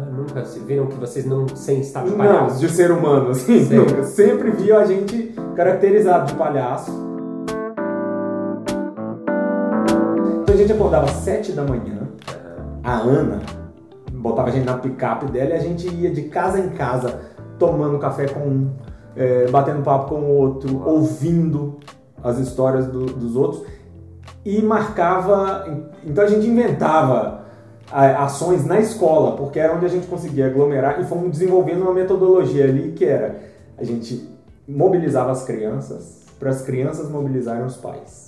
Ah, 0.00 0.04
nunca 0.16 0.44
se 0.44 0.61
viram 0.61 0.87
que 0.87 0.94
vocês 0.94 1.26
não 1.26 1.48
sem 1.48 1.80
estar 1.80 2.04
de 2.04 2.11
Não, 2.11 2.18
palhaço? 2.18 2.61
de 2.61 2.68
ser 2.68 2.92
humano, 2.92 3.30
assim. 3.30 3.64
Nunca. 3.74 4.04
Sempre 4.04 4.52
viam 4.52 4.78
a 4.78 4.84
gente 4.84 5.34
caracterizado 5.56 6.26
de 6.26 6.34
palhaço. 6.34 6.92
Então 10.42 10.54
a 10.54 10.56
gente 10.56 10.72
acordava 10.72 11.06
às 11.06 11.12
7 11.12 11.52
da 11.52 11.64
manhã, 11.64 12.08
a 12.84 12.94
Ana 12.98 13.40
botava 14.12 14.48
a 14.48 14.52
gente 14.52 14.64
na 14.66 14.74
picape 14.78 15.26
dela 15.26 15.50
e 15.50 15.52
a 15.54 15.58
gente 15.58 15.88
ia 15.88 16.11
de 16.11 16.22
casa 16.22 16.58
em 16.61 16.70
casa 16.70 17.20
tomando 17.58 17.98
café 17.98 18.26
com 18.28 18.40
um, 18.40 18.70
é, 19.16 19.48
batendo 19.50 19.82
papo 19.82 20.11
com 20.14 20.20
o 20.20 20.37
outro, 20.37 20.82
ouvindo 20.88 21.78
as 22.22 22.38
histórias 22.38 22.87
do- 22.87 23.06
dos 23.06 23.34
outros 23.37 23.62
e 24.44 24.62
marcava. 24.62 25.66
Então 26.04 26.24
a 26.24 26.26
gente 26.28 26.46
inventava 26.46 27.38
ações 27.92 28.64
na 28.66 28.79
escola, 28.79 29.37
porque 29.37 29.59
era 29.59 29.74
onde 29.74 29.87
a 29.87 29.88
gente 29.88 30.07
conseguia 30.07 30.46
aglomerar 30.46 31.01
e 31.01 31.05
fomos 31.05 31.31
desenvolvendo 31.31 31.83
uma 31.83 31.94
metodologia 31.94 32.64
ali 32.64 32.92
que 32.92 33.05
era 33.05 33.40
a 33.79 33.85
gente 33.85 34.29
mobilizava 34.66 35.31
as 35.31 35.44
crianças 35.44 36.18
para 36.38 36.51
as 36.51 36.62
crianças 36.62 37.11
mobilizarem 37.11 37.64
os 37.64 37.77
pais. 37.77 38.28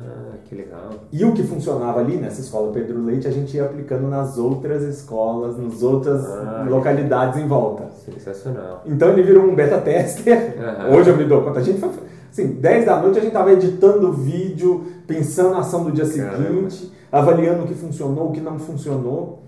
Ah, 0.00 0.34
que 0.44 0.54
legal. 0.54 0.90
E 1.12 1.24
o 1.24 1.32
que 1.32 1.42
funcionava 1.42 2.00
ali 2.00 2.16
nessa 2.16 2.40
escola 2.40 2.72
Pedro 2.72 3.04
Leite, 3.04 3.26
a 3.28 3.30
gente 3.30 3.56
ia 3.56 3.64
aplicando 3.64 4.08
nas 4.08 4.38
outras 4.38 4.82
escolas, 4.82 5.56
nas 5.58 5.82
outras 5.82 6.24
Ah, 6.24 6.66
localidades 6.68 7.40
em 7.40 7.46
volta. 7.46 7.84
Sensacional. 8.04 8.82
Então 8.86 9.10
ele 9.10 9.22
virou 9.22 9.44
um 9.44 9.54
beta 9.54 9.78
tester. 9.78 10.56
Aham. 10.58 10.96
Hoje 10.96 11.10
eu 11.10 11.16
me 11.16 11.24
dou 11.24 11.42
conta. 11.42 11.60
A 11.60 11.62
gente 11.62 11.78
foi, 11.80 11.90
assim, 12.30 12.48
10 12.48 12.84
da 12.86 13.00
noite 13.00 13.18
a 13.18 13.22
gente 13.22 13.32
tava 13.32 13.52
editando 13.52 14.08
o 14.08 14.12
vídeo, 14.12 14.84
pensando 15.06 15.50
na 15.50 15.58
ação 15.60 15.84
do 15.84 15.92
dia 15.92 16.06
Caramba. 16.08 16.36
seguinte, 16.70 16.92
avaliando 17.10 17.64
o 17.64 17.66
que 17.66 17.74
funcionou, 17.74 18.28
o 18.28 18.32
que 18.32 18.40
não 18.40 18.58
funcionou. 18.58 19.42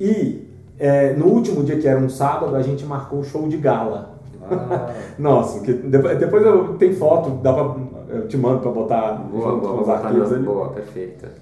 E 0.00 0.46
é, 0.78 1.12
no 1.14 1.26
último 1.26 1.64
dia, 1.64 1.76
que 1.78 1.88
era 1.88 1.98
um 1.98 2.08
sábado, 2.08 2.54
a 2.54 2.62
gente 2.62 2.84
marcou 2.84 3.20
o 3.20 3.24
show 3.24 3.48
de 3.48 3.56
gala. 3.56 4.16
Ah, 4.50 4.92
Nossa, 5.18 5.60
que 5.60 5.72
depois, 5.72 6.18
depois 6.18 6.46
eu 6.46 6.74
tenho 6.74 6.94
foto, 6.94 7.30
dá 7.42 7.52
pra, 7.52 7.74
eu 8.08 8.28
te 8.28 8.36
mando 8.36 8.60
pra 8.60 8.70
botar 8.70 9.12
boa, 9.12 9.50
junto 9.52 9.60
boa, 9.60 9.74
com 9.76 9.82
os 9.82 9.88
arquivos 9.88 10.32
ali. 10.32 10.44
boa, 10.44 10.68
perfeita. 10.70 11.32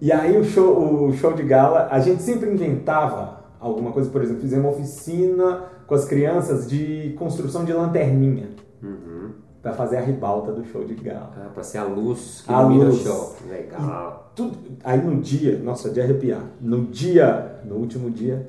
E 0.00 0.12
aí 0.12 0.38
o 0.38 0.44
show, 0.44 1.06
o 1.08 1.12
show 1.12 1.32
de 1.32 1.42
gala, 1.42 1.88
a 1.90 1.98
gente 2.00 2.22
sempre 2.22 2.50
inventava 2.50 3.40
alguma 3.60 3.90
coisa, 3.90 4.08
por 4.10 4.22
exemplo, 4.22 4.40
fizemos 4.42 4.64
uma 4.66 4.72
oficina 4.72 5.64
com 5.86 5.94
as 5.94 6.04
crianças 6.04 6.68
de 6.68 7.14
construção 7.18 7.64
de 7.64 7.72
lanterninha 7.72 8.50
Uhum. 8.80 9.30
para 9.60 9.72
fazer 9.72 9.96
a 9.96 10.00
ribalta 10.00 10.52
do 10.52 10.64
show 10.64 10.84
de 10.84 10.94
gala. 10.94 11.32
Ah, 11.36 11.48
pra 11.52 11.62
ser 11.64 11.78
a 11.78 11.84
luz 11.84 12.42
que 12.46 12.52
A 12.52 12.60
ilumina 12.60 12.84
luz. 12.84 13.00
o 13.00 13.04
show. 13.04 13.36
Legal. 13.50 14.30
Tudo, 14.36 14.56
aí 14.84 15.02
no 15.04 15.20
dia, 15.20 15.58
nossa, 15.58 15.90
de 15.90 16.00
arrepiar. 16.00 16.42
No 16.60 16.82
dia, 16.86 17.58
no 17.64 17.74
último 17.74 18.08
dia, 18.08 18.48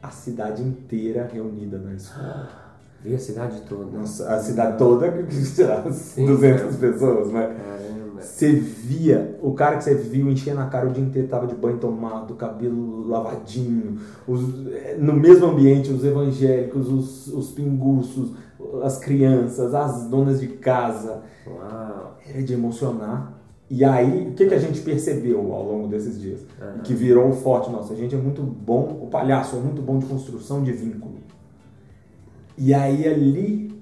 a 0.00 0.10
cidade 0.10 0.62
inteira 0.62 1.28
reunida 1.32 1.78
na 1.78 1.94
escola. 1.94 2.48
Vi 3.02 3.14
a 3.14 3.18
cidade 3.18 3.62
toda. 3.68 3.98
Nossa, 3.98 4.28
a 4.32 4.38
cidade 4.38 4.76
toda, 4.78 5.10
sei 5.30 5.66
lá, 5.66 5.84
Sim, 5.92 6.26
200 6.26 6.76
pessoas, 6.76 7.30
mas 7.30 7.46
Caramba. 7.48 8.00
Você 8.20 8.52
via, 8.52 9.38
o 9.42 9.54
cara 9.54 9.78
que 9.78 9.84
você 9.84 9.94
viu 9.94 10.30
enchendo 10.30 10.60
a 10.60 10.66
cara 10.66 10.86
o 10.88 10.92
dia 10.92 11.02
inteiro 11.02 11.26
tava 11.26 11.46
de 11.46 11.54
banho 11.54 11.78
tomado, 11.78 12.34
cabelo 12.34 13.08
lavadinho, 13.08 13.96
os- 14.28 14.66
eh, 14.66 14.96
no 14.98 15.14
mesmo 15.14 15.46
ambiente, 15.46 15.90
os 15.90 16.04
evangélicos, 16.04 16.86
os, 16.90 17.28
os 17.28 17.50
pinguços, 17.50 18.32
as 18.82 18.98
crianças, 18.98 19.74
as 19.74 20.04
donas 20.08 20.38
de 20.38 20.48
casa. 20.48 21.22
Uau. 21.46 22.18
Era 22.28 22.42
de 22.42 22.52
emocionar. 22.52 23.38
E 23.70 23.82
aí, 23.84 24.28
o 24.28 24.34
que, 24.34 24.46
que 24.46 24.54
a 24.54 24.58
gente 24.58 24.80
percebeu 24.82 25.38
ao 25.54 25.64
longo 25.64 25.88
desses 25.88 26.20
dias? 26.20 26.40
E 26.76 26.80
que 26.80 26.92
virou 26.92 27.26
um 27.26 27.32
forte 27.32 27.70
nosso. 27.70 27.92
A 27.92 27.96
gente 27.96 28.14
é 28.14 28.18
muito 28.18 28.42
bom, 28.42 28.98
o 29.00 29.06
palhaço 29.06 29.56
é 29.56 29.60
muito 29.60 29.80
bom 29.80 29.98
de 29.98 30.04
construção 30.06 30.62
de 30.62 30.72
vínculo. 30.72 31.14
E 32.62 32.74
aí 32.74 33.08
ali, 33.08 33.72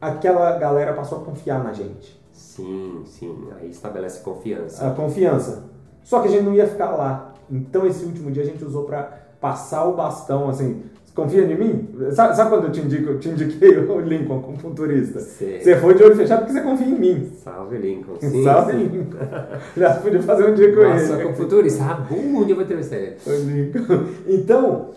aquela 0.00 0.58
galera 0.58 0.92
passou 0.92 1.18
a 1.18 1.24
confiar 1.24 1.62
na 1.62 1.72
gente. 1.72 2.20
Sim, 2.32 3.02
sim. 3.04 3.46
Aí 3.60 3.70
estabelece 3.70 4.20
confiança. 4.24 4.84
a 4.86 4.90
confiança. 4.90 5.64
Só 6.02 6.20
que 6.20 6.26
a 6.26 6.30
gente 6.32 6.42
não 6.42 6.52
ia 6.54 6.66
ficar 6.66 6.90
lá. 6.90 7.32
Então 7.48 7.86
esse 7.86 8.04
último 8.04 8.28
dia 8.32 8.42
a 8.42 8.46
gente 8.46 8.64
usou 8.64 8.82
pra 8.84 9.04
passar 9.40 9.84
o 9.84 9.94
bastão, 9.94 10.48
assim, 10.48 10.82
"Você 11.04 11.14
confia 11.14 11.42
em 11.44 11.56
mim? 11.56 11.88
Sabe, 12.10 12.34
sabe 12.34 12.50
quando 12.50 12.64
eu 12.64 12.72
te, 12.72 12.80
indico, 12.80 13.08
eu 13.10 13.20
te 13.20 13.28
indiquei 13.28 13.78
o 13.78 14.00
Lincoln 14.00 14.40
como 14.42 14.58
futurista? 14.58 15.20
Sei. 15.20 15.60
Você 15.60 15.76
foi 15.76 15.94
de 15.94 16.02
olho 16.02 16.16
fechado 16.16 16.40
porque 16.40 16.54
você 16.54 16.62
confia 16.62 16.86
em 16.88 16.98
mim. 16.98 17.30
Salve, 17.44 17.78
Lincoln. 17.78 18.16
Sim, 18.20 18.42
Sabe? 18.42 18.72
sim. 18.72 18.78
Lincoln? 18.88 19.18
Aliás, 19.76 19.98
podia 19.98 20.22
fazer 20.22 20.50
um 20.50 20.54
dia 20.54 20.74
com 20.74 20.82
Nossa, 20.82 21.12
ele. 21.14 21.22
com 21.24 21.34
futurista. 21.34 21.84
Ah, 21.84 21.94
bom, 22.10 22.16
eu 22.48 22.54
vou 22.56 22.62
entrevistar 22.64 22.96
ele? 22.96 23.16
O 23.24 23.30
Lincoln. 23.30 24.04
Então, 24.26 24.90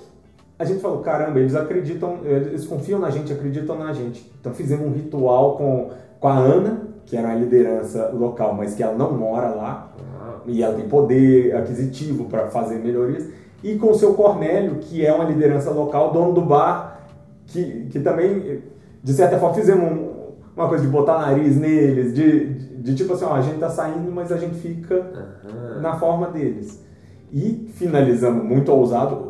a 0.60 0.66
gente 0.66 0.82
falou, 0.82 1.00
caramba, 1.00 1.40
eles 1.40 1.56
acreditam, 1.56 2.18
eles 2.26 2.66
confiam 2.68 3.00
na 3.00 3.10
gente, 3.10 3.32
acreditam 3.32 3.78
na 3.80 3.94
gente. 3.94 4.30
Então 4.40 4.54
fizemos 4.54 4.86
um 4.88 4.92
ritual 4.92 5.56
com, 5.56 5.90
com 6.20 6.28
a 6.28 6.38
Ana, 6.38 6.82
que 7.06 7.16
era 7.18 7.30
uma 7.30 7.36
liderança 7.38 8.10
local, 8.14 8.54
mas 8.54 8.76
que 8.76 8.84
ela 8.84 8.94
não 8.96 9.14
mora 9.14 9.48
lá. 9.50 9.92
Uau. 10.22 10.42
e 10.46 10.62
ela 10.62 10.76
tem 10.76 10.88
poder 10.88 11.56
aquisitivo 11.56 12.26
para 12.26 12.48
fazer 12.48 12.76
melhorias, 12.80 13.26
e 13.64 13.76
com 13.76 13.92
o 13.92 13.96
seu 13.96 14.14
Cornélio, 14.14 14.76
que 14.76 15.06
é 15.06 15.14
uma 15.14 15.24
liderança 15.26 15.70
local, 15.72 16.12
dono 16.12 16.34
do 16.34 16.42
bar, 16.42 17.02
que, 17.48 17.88
que 17.90 18.00
também, 18.00 18.62
de 19.04 19.14
certa 19.14 19.38
forma, 19.40 19.56
fizemos 19.56 19.92
um- 19.92 20.10
uma 20.56 20.68
coisa 20.68 20.84
de 20.84 20.90
botar 20.90 21.20
nariz 21.20 21.56
neles, 21.58 22.14
de, 22.14 22.46
de, 22.54 22.76
de 22.78 22.96
tipo 22.96 23.14
assim, 23.14 23.26
ó, 23.26 23.34
a 23.34 23.42
gente 23.42 23.60
tá 23.60 23.70
saindo, 23.70 24.12
mas 24.12 24.32
a 24.32 24.38
gente 24.38 24.56
fica 24.56 24.96
Aham. 24.96 25.82
na 25.82 25.96
forma 25.98 26.28
deles. 26.28 26.84
E 27.32 27.70
finalizamos 27.76 28.44
muito 28.44 28.72
ousado, 28.72 29.29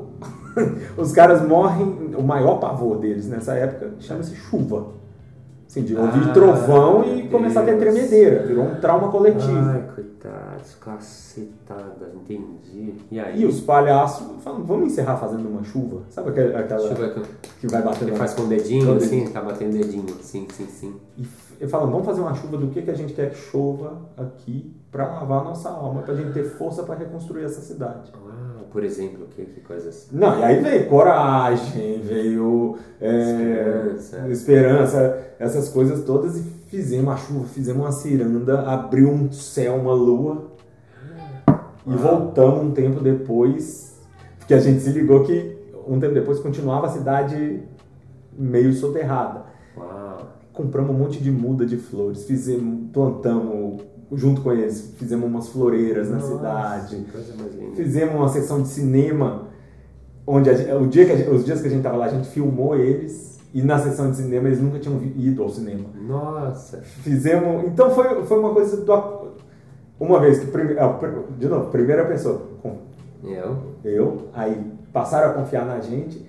os 0.98 1.12
caras 1.12 1.42
morrem, 1.48 2.14
o 2.18 2.24
maior 2.24 2.60
pavor 2.60 2.98
deles 2.98 3.28
nessa 3.28 3.54
época 3.54 3.92
chama-se 4.00 4.36
chuva. 4.36 4.98
Assim, 5.68 5.84
de 5.84 5.96
ouvir 5.96 6.30
Ah, 6.30 6.34
trovão 6.34 7.04
e 7.16 7.28
começar 7.30 7.62
a 7.62 7.64
ter 7.64 7.78
Deus. 7.78 7.94
tremedeira, 7.94 8.44
virou 8.44 8.66
um 8.66 8.76
trauma 8.82 9.10
coletivo. 9.12 9.70
Ai, 9.70 9.84
coitados, 9.94 10.76
cacetada, 10.82 12.12
entendi. 12.16 12.96
E 13.12 13.20
aí? 13.20 13.42
E 13.42 13.46
os 13.46 13.62
palhaços 13.62 14.26
falam, 14.44 14.64
vamos 14.64 14.88
encerrar 14.92 15.18
fazendo 15.18 15.48
uma 15.48 15.64
chuva? 15.64 16.02
Sabe 16.10 16.30
aquela, 16.30 16.60
aquela 16.60 16.80
Chuva 16.90 17.10
que 17.10 17.50
que 17.62 17.68
vai 17.68 17.84
batendo 17.84 18.12
na- 18.14 18.18
faz 18.18 18.34
com 18.34 18.42
o 18.44 18.48
dedinho, 18.48 18.96
assim, 18.96 19.28
tá 19.28 19.42
batendo 19.42 19.74
dedinho. 19.78 20.08
Sim, 20.22 20.48
sim, 20.52 20.66
sim. 20.66 20.96
E 21.18 21.24
f- 21.60 21.68
falam, 21.68 21.90
vamos 21.92 22.06
fazer 22.06 22.22
uma 22.22 22.34
chuva 22.34 22.58
do 22.58 22.68
que, 22.68 22.82
que 22.82 22.92
a 22.92 22.96
gente 22.96 23.14
quer 23.14 23.30
que 23.32 23.38
chova 23.38 23.98
aqui 24.18 24.76
para 24.92 25.06
lavar 25.08 25.42
a 25.42 25.44
nossa 25.44 25.70
alma, 25.70 26.02
pra 26.02 26.16
gente 26.16 26.32
ter 26.34 26.44
força 26.44 26.84
para 26.84 26.96
reconstruir 26.96 27.44
essa 27.44 27.62
cidade. 27.62 28.12
Uau, 28.20 28.66
por 28.72 28.84
exemplo, 28.84 29.28
que, 29.36 29.46
que 29.46 29.62
coisas. 29.62 30.08
Não, 30.12 30.40
e 30.40 30.44
aí 30.44 30.62
veio 30.62 30.88
coragem, 30.90 32.02
veio 32.02 32.78
é, 33.00 33.92
Esperança. 33.96 34.28
esperança, 34.30 35.28
essas 35.40 35.70
coisas 35.70 36.04
todas, 36.04 36.38
e 36.38 36.44
fizemos 36.68 37.14
a 37.14 37.18
chuva, 37.18 37.46
fizemos 37.46 37.82
uma 37.84 37.92
ciranda, 37.92 38.62
abriu 38.62 39.10
um 39.10 39.32
céu, 39.32 39.76
uma 39.76 39.94
lua, 39.94 40.48
e 41.86 41.96
voltamos 41.96 42.64
um 42.64 42.72
tempo 42.72 43.00
depois, 43.02 44.00
porque 44.38 44.54
a 44.54 44.60
gente 44.60 44.80
se 44.82 44.90
ligou 44.92 45.24
que 45.24 45.58
um 45.88 46.00
tempo 46.00 46.14
depois 46.14 46.40
continuava 46.40 46.88
a 46.88 46.90
cidade 46.90 47.64
meio 48.38 48.72
soterrada. 48.74 49.44
Uau. 49.78 50.18
Compramos 50.54 50.96
um 50.96 51.00
monte 51.00 51.22
de 51.22 51.32
muda 51.32 51.66
de 51.66 51.78
flores, 51.78 52.24
fizemos, 52.26 52.90
plantamos 52.92 53.82
junto 54.14 54.42
com 54.42 54.52
eles, 54.52 54.94
fizemos 54.98 55.26
umas 55.28 55.48
floreiras 55.50 56.10
Nossa, 56.10 56.28
na 56.28 56.38
cidade, 56.38 57.06
fizemos 57.76 58.16
uma 58.16 58.28
sessão 58.30 58.62
de 58.62 58.68
cinema, 58.68 59.48
onde 60.26 60.50
a 60.50 60.78
o 60.78 60.88
dia 60.88 61.06
que 61.06 61.12
a 61.24 61.32
os 61.32 61.46
dias 61.46 61.62
que 61.62 61.68
a 61.68 61.72
gente 61.72 61.84
tava 61.84 61.98
lá, 61.98 62.06
a 62.06 62.10
gente 62.10 62.28
filmou 62.30 62.76
eles, 62.76 63.40
e 63.54 63.62
na 63.62 63.80
sessão 63.80 64.10
de 64.12 64.18
cinema 64.18 64.48
eles 64.48 64.62
nunca 64.62 64.78
tinham 64.80 65.02
ido 65.16 65.42
ao 65.44 65.50
cinema. 65.50 65.86
Nossa. 66.08 66.78
Fizemos. 66.82 67.66
Então 67.66 67.90
foi, 67.92 68.24
foi 68.26 68.40
uma 68.40 68.54
coisa 68.54 68.78
do. 68.78 69.30
Uma 70.00 70.20
vez 70.20 70.40
que. 70.40 70.48
pr- 70.48 70.76
De 71.38 71.48
novo, 71.48 71.70
primeira 71.72 72.06
pessoa, 72.06 72.42
Eu? 73.24 73.58
eu, 73.84 74.28
aí 74.34 74.56
passaram 74.94 75.32
a 75.32 75.34
confiar 75.34 75.66
na 75.66 75.80
gente. 75.80 76.26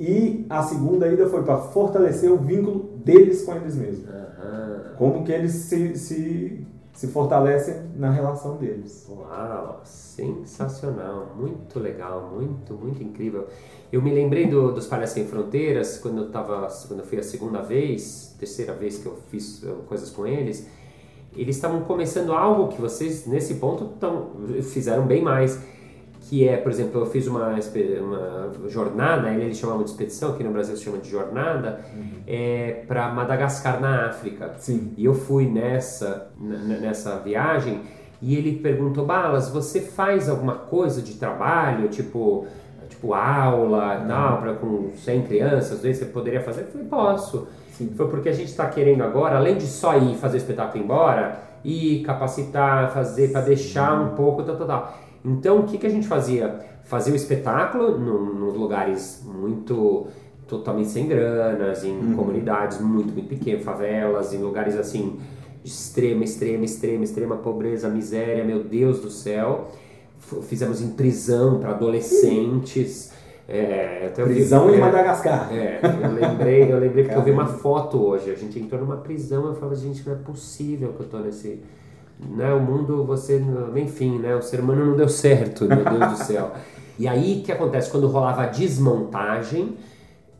E 0.00 0.44
a 0.50 0.62
segunda 0.62 1.06
ainda 1.06 1.28
foi 1.28 1.42
para 1.42 1.58
fortalecer 1.58 2.30
o 2.32 2.36
vínculo 2.38 2.93
deles 3.04 3.42
com 3.44 3.54
eles 3.54 3.76
mesmos. 3.76 4.08
Aham. 4.08 4.94
Como 4.96 5.24
que 5.24 5.32
eles 5.32 5.52
se, 5.52 5.96
se, 5.96 6.66
se 6.92 7.06
fortalecem 7.08 7.74
na 7.96 8.10
relação 8.10 8.56
deles. 8.56 9.06
Uau, 9.08 9.82
sensacional, 9.84 11.34
muito 11.36 11.78
legal, 11.78 12.32
muito, 12.34 12.74
muito 12.74 13.02
incrível. 13.02 13.46
Eu 13.92 14.02
me 14.02 14.12
lembrei 14.12 14.48
do, 14.48 14.72
dos 14.72 14.86
Palhaços 14.86 15.14
Sem 15.14 15.26
Fronteiras 15.26 15.98
quando 15.98 16.22
eu 16.22 16.30
tava, 16.30 16.68
quando 16.88 17.00
eu 17.00 17.06
fui 17.06 17.18
a 17.18 17.22
segunda 17.22 17.60
vez, 17.60 18.34
terceira 18.38 18.72
vez 18.72 18.98
que 18.98 19.06
eu 19.06 19.16
fiz 19.28 19.62
eh, 19.64 19.72
coisas 19.86 20.10
com 20.10 20.26
eles. 20.26 20.66
Eles 21.36 21.56
estavam 21.56 21.82
começando 21.82 22.32
algo 22.32 22.68
que 22.68 22.80
vocês 22.80 23.26
nesse 23.26 23.54
ponto 23.54 23.86
tão, 24.00 24.30
fizeram 24.62 25.04
bem 25.06 25.20
mais, 25.20 25.60
que 26.28 26.48
é, 26.48 26.56
por 26.56 26.72
exemplo, 26.72 27.00
eu 27.00 27.06
fiz 27.06 27.26
uma, 27.26 27.48
uma 27.48 28.68
jornada, 28.68 29.30
ele 29.30 29.44
eles 29.44 29.58
chamavam 29.58 29.82
de 29.82 29.90
expedição, 29.90 30.32
aqui 30.32 30.42
no 30.42 30.50
Brasil 30.50 30.76
se 30.76 30.84
chama 30.84 30.98
de 30.98 31.10
jornada, 31.10 31.80
é, 32.26 32.82
para 32.88 33.08
Madagascar 33.10 33.80
na 33.80 34.06
África. 34.06 34.54
Sim. 34.58 34.92
E 34.96 35.04
eu 35.04 35.14
fui 35.14 35.46
nessa, 35.46 36.30
nessa 36.38 37.18
viagem 37.18 37.82
e 38.22 38.36
ele 38.36 38.56
perguntou, 38.56 39.04
Balas, 39.04 39.50
você 39.50 39.82
faz 39.82 40.28
alguma 40.28 40.54
coisa 40.54 41.02
de 41.02 41.14
trabalho, 41.14 41.88
tipo, 41.88 42.46
tipo 42.88 43.12
aula 43.12 44.00
e 44.02 44.08
tal, 44.08 44.38
pra, 44.40 44.54
com 44.54 44.92
100 44.96 45.22
crianças, 45.22 45.80
você 45.80 46.06
poderia 46.06 46.40
fazer? 46.40 46.62
Eu 46.62 46.66
falei, 46.68 46.86
posso. 46.86 47.48
Sim. 47.72 47.92
Foi 47.94 48.08
porque 48.08 48.30
a 48.30 48.32
gente 48.32 48.48
está 48.48 48.66
querendo 48.66 49.02
agora, 49.02 49.36
além 49.36 49.56
de 49.56 49.66
só 49.66 49.98
ir 49.98 50.16
fazer 50.16 50.36
o 50.36 50.38
espetáculo 50.38 50.82
embora, 50.82 51.38
ir 51.62 52.02
capacitar, 52.02 52.92
fazer 52.92 53.30
para 53.30 53.42
deixar 53.42 54.00
um 54.00 54.14
pouco, 54.14 54.42
tal, 54.42 54.56
tal, 54.56 54.66
tal. 54.66 54.98
Então, 55.24 55.60
o 55.60 55.62
que, 55.64 55.78
que 55.78 55.86
a 55.86 55.90
gente 55.90 56.06
fazia? 56.06 56.60
Fazia 56.84 57.12
o 57.12 57.16
espetáculo 57.16 57.98
num- 57.98 58.34
nos 58.34 58.54
lugares 58.54 59.22
muito 59.24 60.06
totalmente 60.46 60.90
sem 60.90 61.08
granas, 61.08 61.82
em 61.84 62.12
comunidades 62.14 62.78
muito, 62.80 63.12
muito 63.14 63.28
pequenas, 63.28 63.64
favelas, 63.64 64.34
em 64.34 64.38
lugares 64.38 64.76
assim, 64.76 65.18
de 65.62 65.70
extrema, 65.70 66.22
extrema, 66.24 66.64
extrema, 66.64 67.02
extrema 67.04 67.36
pobreza, 67.36 67.88
miséria, 67.88 68.44
meu 68.44 68.62
Deus 68.62 69.00
do 69.00 69.10
céu. 69.10 69.68
F- 70.20 70.42
Fizemos 70.42 70.82
em 70.82 70.90
prisão 70.90 71.58
para 71.58 71.70
adolescentes. 71.70 73.12
É, 73.48 74.10
vi- 74.16 74.22
Prisão 74.24 74.70
em 74.70 74.76
é, 74.76 74.78
Madagascar. 74.78 75.48
é, 75.52 75.80
eu 75.82 76.12
lembrei, 76.12 76.72
eu 76.72 76.78
lembrei 76.78 77.04
porque 77.04 77.18
eu 77.18 77.22
vi 77.22 77.30
uma 77.30 77.46
foto 77.46 77.98
hoje. 78.02 78.30
A 78.30 78.34
gente 78.34 78.58
entrou 78.58 78.80
numa 78.80 78.96
prisão, 78.98 79.46
eu 79.46 79.54
falava, 79.54 79.74
gente, 79.74 80.06
não 80.06 80.14
é 80.14 80.18
possível 80.18 80.92
que 80.92 81.00
eu 81.02 81.06
tô 81.08 81.18
nesse. 81.18 81.60
Né, 82.18 82.52
o 82.52 82.60
mundo, 82.60 83.04
você. 83.04 83.42
Enfim, 83.76 84.18
né? 84.18 84.34
O 84.36 84.42
ser 84.42 84.60
humano 84.60 84.86
não 84.86 84.96
deu 84.96 85.08
certo, 85.08 85.66
meu 85.66 85.84
Deus 85.84 86.12
do 86.12 86.16
céu. 86.24 86.52
E 86.98 87.08
aí 87.08 87.40
o 87.40 87.42
que 87.42 87.50
acontece? 87.50 87.90
Quando 87.90 88.06
rolava 88.06 88.42
a 88.42 88.46
desmontagem, 88.46 89.76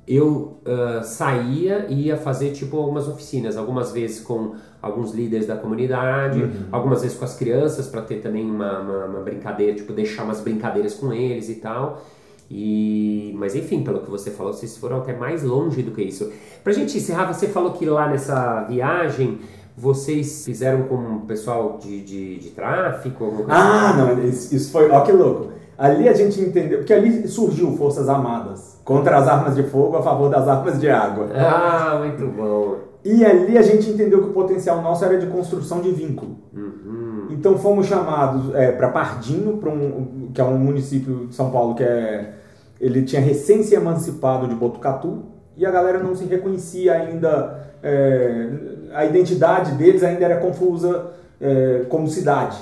eu 0.06 0.58
ah, 0.66 1.02
saía 1.02 1.87
e 1.88 2.06
ia 2.06 2.16
fazer 2.16 2.52
tipo 2.52 2.76
algumas 2.76 3.08
oficinas, 3.08 3.56
algumas 3.56 3.92
vezes 3.92 4.20
com 4.20 4.54
alguns 4.80 5.12
líderes 5.12 5.46
da 5.46 5.56
comunidade, 5.56 6.50
algumas 6.70 7.02
vezes 7.02 7.16
com 7.16 7.24
as 7.24 7.37
crianças 7.37 7.87
para 7.87 8.02
ter 8.02 8.16
também 8.16 8.44
uma, 8.44 8.80
uma, 8.80 9.04
uma 9.06 9.20
brincadeira, 9.20 9.74
tipo 9.74 9.92
deixar 9.92 10.24
umas 10.24 10.40
brincadeiras 10.40 10.94
com 10.94 11.12
eles 11.12 11.48
e 11.48 11.56
tal. 11.56 12.02
E, 12.50 13.34
mas 13.38 13.54
enfim, 13.54 13.82
pelo 13.82 14.00
que 14.00 14.10
você 14.10 14.30
falou, 14.30 14.52
vocês 14.52 14.76
foram 14.76 14.98
até 14.98 15.16
mais 15.16 15.42
longe 15.42 15.82
do 15.82 15.90
que 15.90 16.02
isso. 16.02 16.30
Pra 16.62 16.72
gente 16.72 16.96
encerrar, 16.96 17.32
você 17.32 17.48
falou 17.48 17.72
que 17.72 17.87
lá 17.87 18.08
nessa 18.08 18.64
viagem 18.64 19.38
vocês 19.76 20.44
fizeram 20.44 20.84
com 20.84 20.94
o 20.94 21.20
pessoal 21.20 21.78
de, 21.82 22.00
de, 22.02 22.38
de 22.38 22.50
tráfico? 22.50 23.44
Ah, 23.48 23.90
assim? 23.90 23.98
não, 23.98 24.24
isso, 24.24 24.54
isso 24.54 24.70
foi. 24.70 24.90
Ó, 24.90 25.00
que 25.00 25.12
louco. 25.12 25.52
Ali 25.76 26.08
a 26.08 26.12
gente 26.12 26.40
entendeu. 26.40 26.78
Porque 26.78 26.92
ali 26.92 27.26
surgiu 27.26 27.76
Forças 27.76 28.08
Armadas 28.08 28.80
contra 28.84 29.18
as 29.18 29.26
armas 29.26 29.56
de 29.56 29.64
fogo 29.64 29.96
a 29.96 30.02
favor 30.02 30.30
das 30.30 30.46
armas 30.46 30.78
de 30.78 30.88
água. 30.88 31.28
Ah, 31.34 31.98
muito 31.98 32.26
bom. 32.26 32.76
E 33.04 33.24
ali 33.24 33.58
a 33.58 33.62
gente 33.62 33.90
entendeu 33.90 34.22
que 34.22 34.30
o 34.30 34.32
potencial 34.32 34.80
nosso 34.80 35.04
era 35.04 35.18
de 35.18 35.26
construção 35.26 35.80
de 35.80 35.90
vínculo. 35.90 36.37
Uhum. 36.54 37.26
Então 37.30 37.58
fomos 37.58 37.87
chamados 37.87 38.52
para 38.78 38.88
Pardinho, 38.88 39.56
pra 39.56 39.70
um, 39.70 40.30
que 40.32 40.40
é 40.40 40.44
um 40.44 40.56
município 40.56 41.26
de 41.26 41.34
São 41.34 41.50
Paulo 41.50 41.74
que 41.74 41.82
é. 41.82 42.34
Ele 42.80 43.02
tinha 43.02 43.20
recém 43.20 43.62
se 43.62 43.74
emancipado 43.74 44.46
de 44.46 44.54
Botucatu 44.54 45.34
e 45.56 45.64
a 45.66 45.70
galera 45.70 45.98
não 45.98 46.14
se 46.14 46.24
reconhecia 46.24 46.92
ainda. 46.94 47.60
é, 47.82 48.48
a 48.94 49.04
identidade 49.04 49.72
deles 49.72 50.02
ainda 50.04 50.24
era 50.24 50.36
confusa 50.40 51.10
é, 51.40 51.84
como 51.88 52.06
cidade. 52.08 52.56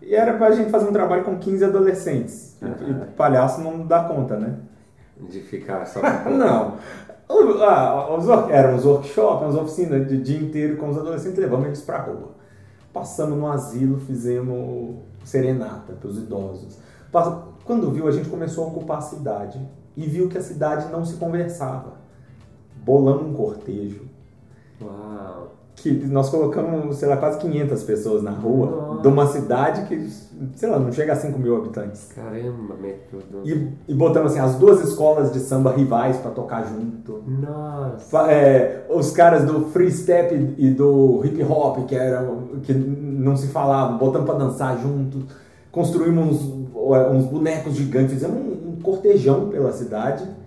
E 0.00 0.14
era 0.14 0.32
pra 0.34 0.50
gente 0.50 0.70
fazer 0.70 0.88
um 0.88 0.92
trabalho 0.92 1.22
com 1.24 1.38
15 1.38 1.64
adolescentes. 1.64 2.56
E, 2.62 2.90
e 2.90 2.94
palhaço 3.16 3.60
não 3.60 3.86
dá 3.86 4.04
conta, 4.04 4.36
né? 4.36 4.54
De 5.20 5.40
ficar 5.40 5.86
só 5.86 6.00
Não. 6.30 6.74
O- 7.28 7.62
ah, 7.62 8.14
os 8.16 8.26
wor- 8.26 8.50
eram 8.50 8.74
os 8.76 8.84
workshops, 8.84 9.42
umas 9.44 9.54
oficinas 9.54 10.06
de 10.08 10.18
dia 10.18 10.38
inteiro 10.40 10.76
com 10.76 10.88
os 10.90 10.98
adolescentes, 10.98 11.38
levamos 11.38 11.66
eles 11.66 11.80
pra 11.82 11.98
rua. 11.98 12.30
Passamos 12.92 13.38
no 13.38 13.46
asilo, 13.50 13.98
fizemos 14.00 14.96
serenata 15.24 15.92
para 15.98 16.08
os 16.08 16.18
idosos. 16.18 16.78
Quando 17.64 17.90
viu, 17.90 18.08
a 18.08 18.10
gente 18.10 18.28
começou 18.28 18.64
a 18.64 18.68
ocupar 18.68 18.98
a 18.98 19.02
cidade 19.02 19.60
e 19.96 20.06
viu 20.06 20.28
que 20.28 20.36
a 20.38 20.42
cidade 20.42 20.90
não 20.90 21.04
se 21.04 21.16
conversava. 21.16 22.01
Bolamos 22.84 23.26
um 23.26 23.32
cortejo 23.32 24.02
Uau. 24.80 25.52
que 25.76 25.90
nós 25.90 26.28
colocamos, 26.28 26.96
sei 26.96 27.08
lá, 27.08 27.16
quase 27.16 27.38
500 27.38 27.82
pessoas 27.84 28.22
na 28.22 28.32
rua 28.32 28.66
Nossa. 28.66 29.02
de 29.02 29.08
uma 29.08 29.26
cidade 29.26 29.86
que, 29.86 30.08
sei 30.56 30.68
lá, 30.68 30.78
não 30.78 30.92
chega 30.92 31.12
a 31.12 31.16
5 31.16 31.38
mil 31.38 31.56
habitantes. 31.56 32.08
Caramba, 32.12 32.74
método. 32.74 33.42
E, 33.44 33.72
e 33.86 33.94
botamos 33.94 34.32
assim, 34.32 34.40
as 34.40 34.56
duas 34.56 34.82
escolas 34.82 35.32
de 35.32 35.38
samba 35.38 35.72
rivais 35.72 36.16
para 36.16 36.32
tocar 36.32 36.64
junto. 36.64 37.22
Nossa. 37.26 38.30
É, 38.30 38.86
os 38.90 39.12
caras 39.12 39.44
do 39.44 39.66
free 39.66 39.90
step 39.90 40.54
e 40.58 40.70
do 40.70 41.24
hip 41.24 41.42
hop 41.44 41.86
que 41.86 41.94
eram 41.94 42.48
que 42.62 42.74
não 42.74 43.36
se 43.36 43.46
falavam, 43.48 43.98
botamos 43.98 44.28
para 44.28 44.38
dançar 44.38 44.78
junto, 44.80 45.24
construímos 45.70 46.42
uns, 46.42 46.66
uns 46.74 47.24
bonecos 47.26 47.74
gigantes, 47.74 48.14
fizemos 48.14 48.36
um, 48.36 48.70
um 48.70 48.80
cortejão 48.82 49.48
pela 49.48 49.72
cidade. 49.72 50.41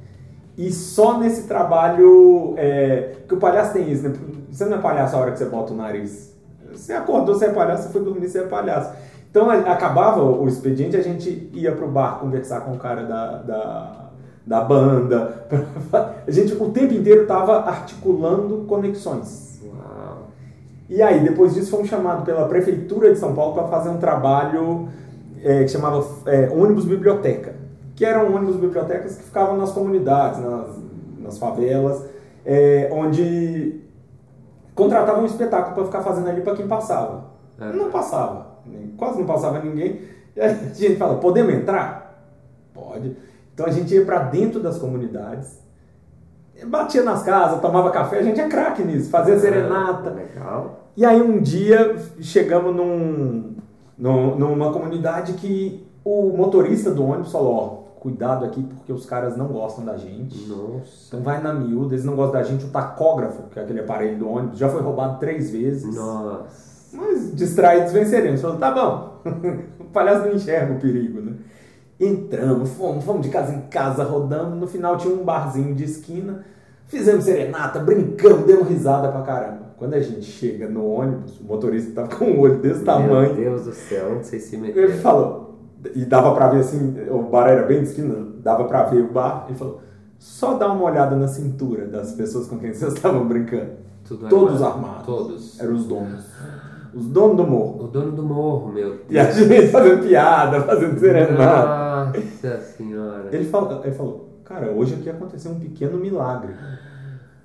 E 0.58 0.72
só 0.72 1.20
nesse 1.20 1.48
trabalho 1.48 2.54
é, 2.58 3.16
que 3.28 3.34
o 3.34 3.38
palhaço 3.38 3.74
tem 3.74 3.92
isso, 3.92 4.08
né? 4.08 4.14
Você 4.50 4.66
não 4.66 4.78
é 4.78 4.82
palhaço 4.82 5.16
a 5.16 5.20
hora 5.20 5.32
que 5.32 5.38
você 5.38 5.46
bota 5.46 5.74
o 5.74 5.76
nariz. 5.76 6.34
Você 6.72 6.94
acordou, 6.94 7.36
você 7.36 7.46
é 7.46 7.50
palhaço, 7.50 7.84
você 7.84 7.90
foi 7.90 8.04
dormir, 8.04 8.30
você 8.30 8.40
é 8.40 8.44
palhaço. 8.44 8.92
Então 9.30 9.50
acabava 9.50 10.24
o 10.24 10.48
expediente, 10.48 10.96
a 10.96 11.02
gente 11.02 11.50
ia 11.54 11.74
pro 11.74 11.90
bar 11.90 12.20
conversar 12.20 12.62
com 12.62 12.72
o 12.72 12.78
cara 12.78 13.04
da, 13.04 13.38
da, 13.40 14.10
da 14.48 14.62
banda. 14.62 15.46
A 16.26 16.32
gente 16.32 16.54
o 16.54 16.70
tempo 16.70 16.94
inteiro 16.94 17.24
estava 17.24 17.68
articulando 17.68 18.64
conexões. 18.66 19.60
Uau. 19.62 20.28
E 20.90 21.02
aí, 21.02 21.22
depois 21.22 21.54
disso, 21.54 21.70
fomos 21.70 21.90
chamados 21.90 22.24
pela 22.24 22.48
Prefeitura 22.48 23.12
de 23.12 23.20
São 23.20 23.36
Paulo 23.36 23.56
para 23.56 23.68
fazer 23.68 23.90
um 23.90 23.98
trabalho 23.98 24.88
é, 25.44 25.64
que 25.64 25.70
chamava 25.70 26.06
é, 26.28 26.50
ônibus 26.50 26.86
biblioteca, 26.86 27.55
que 27.96 28.04
eram 28.06 28.34
ônibus 28.36 28.58
bibliotecas 28.58 29.16
que 29.18 29.24
ficavam 29.24 29.58
nas 29.58 29.72
comunidades, 29.72 30.40
nas, 30.42 30.68
nas 31.20 31.38
favelas, 31.38 32.04
é, 32.46 32.90
onde 32.92 33.82
contratavam 34.76 35.24
um 35.24 35.26
espetáculo 35.26 35.76
para 35.76 35.86
ficar 35.86 36.02
fazendo 36.02 36.28
ali 36.30 36.42
para 36.42 36.56
quem 36.56 36.68
passava. 36.68 37.26
É. 37.60 37.72
Não 37.72 37.90
passava, 37.90 38.48
quase 38.98 39.18
não 39.20 39.26
passava 39.26 39.60
ninguém. 39.60 40.02
E 40.36 40.42
a 40.42 40.50
gente 40.54 40.98
fala: 40.98 41.16
podemos 41.20 41.54
entrar? 41.54 42.22
Pode. 42.74 43.16
Então 43.54 43.66
a 43.66 43.72
gente 43.72 43.96
ia 43.96 44.04
para 44.04 44.20
dentro 44.20 44.60
das 44.60 44.78
comunidades, 44.78 45.58
batia 46.68 47.02
nas 47.04 47.24
casas, 47.24 47.62
tomava 47.62 47.90
café, 47.92 48.20
a 48.20 48.24
gente 48.24 48.42
é 48.42 48.50
craque 48.50 48.84
nisso, 48.84 49.10
fazia 49.10 49.40
serenata. 49.40 50.10
Legal. 50.10 50.82
E 50.98 51.06
aí 51.06 51.22
um 51.22 51.42
dia 51.42 51.96
chegamos 52.20 52.76
num, 52.76 53.56
num- 53.98 54.36
numa 54.36 54.74
comunidade 54.74 55.34
que 55.34 55.88
o 56.04 56.30
motorista 56.36 56.92
do 56.92 57.06
ônibus 57.06 57.32
falou, 57.32 57.54
ó, 57.56 57.85
cuidado 58.06 58.46
aqui 58.46 58.62
porque 58.62 58.94
os 58.94 59.04
caras 59.04 59.36
não 59.36 59.48
gostam 59.48 59.84
da 59.84 59.98
gente. 59.98 60.48
Nossa. 60.48 61.08
Então 61.08 61.22
vai 61.22 61.42
na 61.42 61.52
miúda, 61.52 61.96
eles 61.96 62.06
não 62.06 62.16
gostam 62.16 62.40
da 62.40 62.44
gente. 62.44 62.64
O 62.64 62.70
tacógrafo, 62.70 63.50
que 63.50 63.58
é 63.58 63.64
aquele 63.64 63.80
aparelho 63.80 64.20
do 64.20 64.30
ônibus, 64.30 64.60
já 64.60 64.70
foi 64.70 64.80
roubado 64.80 65.18
três 65.20 65.50
vezes. 65.50 65.96
Nossa. 65.96 66.46
Mas 66.94 67.36
distraídos 67.36 67.92
venceremos. 67.92 68.42
Falou, 68.42 68.58
tá 68.58 68.72
bom. 68.72 69.22
o 69.82 69.86
palhaço 69.86 70.28
não 70.28 70.36
enxerga 70.36 70.74
o 70.74 70.80
perigo, 70.80 71.20
né? 71.20 71.34
Entramos, 72.00 72.70
fomos, 72.74 73.04
fomos 73.04 73.24
de 73.24 73.30
casa 73.30 73.56
em 73.56 73.62
casa, 73.62 74.04
rodando. 74.04 74.56
No 74.56 74.68
final 74.68 74.98
tinha 74.98 75.12
um 75.12 75.24
barzinho 75.24 75.74
de 75.74 75.86
esquina. 75.86 76.46
Fizemos 76.86 77.24
serenata, 77.24 77.80
brincamos, 77.80 78.46
demos 78.46 78.68
risada 78.68 79.08
pra 79.08 79.24
caramba. 79.24 79.66
Quando 79.78 79.96
a 79.96 80.00
gente 80.00 80.26
chega 80.26 80.70
no 80.70 80.86
ônibus, 80.86 81.40
o 81.40 81.44
motorista 81.44 81.92
tava 81.92 82.16
com 82.16 82.26
um 82.26 82.40
olho 82.40 82.60
desse 82.60 82.84
tamanho. 82.84 83.34
Meu 83.34 83.36
Deus 83.36 83.66
do 83.66 83.74
céu, 83.74 84.12
onde 84.14 84.28
vocês 84.28 84.44
se 84.44 84.56
Ele 84.56 84.68
meteram? 84.68 84.94
falou, 85.00 85.45
e 85.94 86.06
dava 86.06 86.34
pra 86.34 86.50
ver 86.50 86.62
assim, 86.62 86.96
o 87.10 87.24
bar 87.24 87.48
era 87.48 87.64
bem 87.64 87.82
de 87.82 87.90
esquina, 87.90 88.16
dava 88.40 88.66
pra 88.66 88.84
ver 88.84 89.02
o 89.02 89.12
bar. 89.12 89.46
Ele 89.48 89.58
falou, 89.58 89.82
só 90.18 90.56
dá 90.56 90.72
uma 90.72 90.84
olhada 90.84 91.16
na 91.16 91.28
cintura 91.28 91.86
das 91.86 92.14
pessoas 92.14 92.48
com 92.48 92.58
quem 92.58 92.74
vocês 92.74 92.94
estavam 92.94 93.28
brincando. 93.28 93.72
Tudo 94.08 94.28
Todos 94.28 94.62
armado. 94.62 94.88
armados. 94.88 95.06
Todos. 95.06 95.60
Eram 95.60 95.76
os 95.76 95.86
donos. 95.86 96.26
Os 96.94 97.08
donos 97.08 97.38
do 97.38 97.46
morro. 97.46 97.84
O 97.84 97.88
dono 97.88 98.12
do 98.12 98.24
morro, 98.24 98.72
meu 98.72 99.02
E 99.10 99.20
a 99.20 99.30
gente 99.30 99.68
fazendo 99.68 100.08
piada, 100.08 100.62
fazendo 100.62 101.00
serenata. 101.00 102.20
Nossa 102.20 102.62
senhora. 102.62 103.30
Ele 103.32 103.46
falou, 103.46 103.84
ele 103.84 103.94
falou, 103.94 104.30
cara, 104.46 104.72
hoje 104.72 104.94
aqui 104.94 105.10
aconteceu 105.10 105.52
um 105.52 105.60
pequeno 105.60 105.98
milagre. 105.98 106.54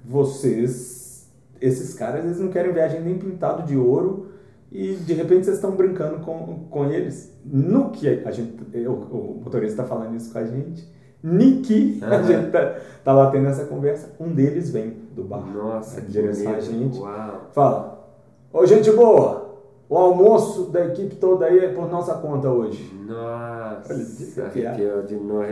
Vocês, 0.04 1.28
esses 1.60 1.94
caras, 1.94 2.24
eles 2.24 2.38
não 2.38 2.48
querem 2.48 2.72
gente 2.88 3.02
nem 3.02 3.18
pintado 3.18 3.64
de 3.66 3.76
ouro 3.76 4.29
e 4.70 4.94
de 4.94 5.12
repente 5.14 5.44
vocês 5.44 5.56
estão 5.56 5.72
brincando 5.72 6.20
com, 6.20 6.66
com 6.70 6.86
eles. 6.90 7.36
No 7.44 7.90
que 7.90 8.22
a 8.24 8.30
gente, 8.30 8.56
o, 8.86 8.92
o 8.92 9.40
motorista 9.44 9.82
está 9.82 9.84
falando 9.84 10.14
isso 10.16 10.32
com 10.32 10.38
a 10.38 10.44
gente, 10.44 10.88
ni 11.22 11.60
que 11.60 11.98
a 12.02 12.22
gente 12.22 12.50
tá, 12.50 12.76
tá 13.04 13.12
lá 13.12 13.30
tendo 13.30 13.48
essa 13.48 13.64
conversa, 13.64 14.14
um 14.18 14.28
deles 14.28 14.70
vem 14.70 14.96
do 15.14 15.24
bar 15.24 15.44
Nossa, 15.46 16.00
que 16.00 16.18
a 16.18 16.32
gente. 16.60 16.98
Uau. 16.98 17.48
Fala, 17.52 18.08
ô 18.52 18.64
gente 18.64 18.90
boa, 18.92 19.50
o 19.88 19.98
almoço 19.98 20.70
da 20.70 20.86
equipe 20.86 21.16
toda 21.16 21.46
aí 21.46 21.58
é 21.58 21.68
por 21.68 21.90
nossa 21.90 22.14
conta 22.14 22.48
hoje. 22.48 22.90
Nossa, 23.06 23.92
Olha, 23.92 24.68
arrepiou 24.70 25.02
de 25.02 25.16
novo. 25.16 25.44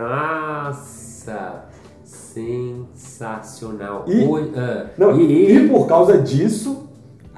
Nossa, 0.00 1.64
sensacional. 2.04 4.04
E- 4.06 4.24
ah, 4.56 4.86
Não, 4.96 5.20
e, 5.20 5.56
e 5.56 5.68
por 5.68 5.88
causa 5.88 6.16
disso, 6.18 6.88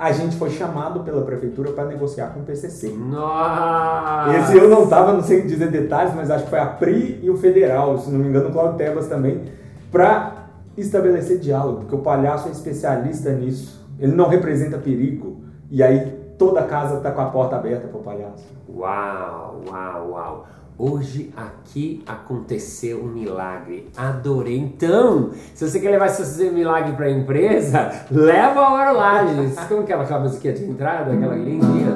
a 0.03 0.11
gente 0.11 0.35
foi 0.35 0.51
chamado 0.51 1.05
pela 1.05 1.23
prefeitura 1.23 1.71
para 1.71 1.85
negociar 1.85 2.31
com 2.35 2.41
o 2.41 2.43
PCC. 2.43 2.89
Nossa. 2.89 4.37
Esse 4.37 4.59
eu 4.59 4.69
não 4.69 4.83
estava, 4.83 5.13
não 5.13 5.23
sei 5.23 5.43
dizer 5.43 5.71
detalhes, 5.71 6.13
mas 6.13 6.29
acho 6.29 6.43
que 6.43 6.51
foi 6.51 6.59
a 6.59 6.67
PRI 6.67 7.21
e 7.23 7.31
o 7.31 7.37
Federal, 7.37 7.97
se 7.99 8.11
não 8.11 8.19
me 8.19 8.27
engano, 8.29 8.49
o 8.49 8.53
Claudio 8.53 8.77
Tebas 8.77 9.07
também, 9.07 9.45
para 9.93 10.49
estabelecer 10.77 11.39
diálogo, 11.39 11.83
porque 11.83 11.95
o 11.95 11.99
palhaço 11.99 12.49
é 12.49 12.51
especialista 12.51 13.31
nisso. 13.31 13.81
Ele 13.97 14.13
não 14.13 14.27
representa 14.27 14.77
perigo. 14.77 15.37
E 15.71 15.81
aí 15.85 16.19
toda 16.37 16.65
casa 16.65 16.97
está 16.97 17.13
com 17.13 17.21
a 17.21 17.27
porta 17.27 17.55
aberta 17.55 17.87
para 17.87 18.01
o 18.01 18.03
palhaço. 18.03 18.45
Uau, 18.69 19.63
uau, 19.71 20.11
uau. 20.11 20.47
Hoje 20.85 21.33
aqui 21.37 22.03
aconteceu 22.09 23.05
um 23.05 23.07
milagre. 23.07 23.89
Adorei. 23.97 24.59
Então, 24.59 25.31
se 25.55 25.71
você 25.71 25.79
quer 25.79 25.91
levar 25.91 26.07
esse 26.07 26.51
milagre 26.51 26.97
para 26.97 27.07
a 27.07 27.11
empresa, 27.13 27.93
leva 28.11 28.59
ao 28.59 28.75
Arolages. 28.75 29.55
Como 29.69 29.85
que 29.85 29.93
é 29.93 29.95
aquela 29.95 30.19
musiquinha 30.19 30.53
de 30.53 30.65
entrada? 30.65 31.13
Aquela 31.13 31.37
lindinha? 31.37 31.95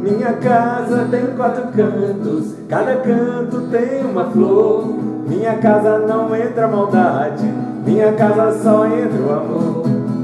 Minha 0.00 0.32
casa 0.34 1.08
tem 1.10 1.26
quatro 1.36 1.72
cantos, 1.72 2.54
cada 2.68 2.98
canto 2.98 3.62
tem 3.62 4.04
uma 4.04 4.30
flor. 4.30 4.86
Minha 5.26 5.56
casa 5.56 5.98
não 6.06 6.32
entra 6.36 6.68
maldade, 6.68 7.52
minha 7.84 8.12
casa 8.12 8.62
só 8.62 8.86
entra 8.86 9.20
o 9.22 9.32
amor. 9.32 9.82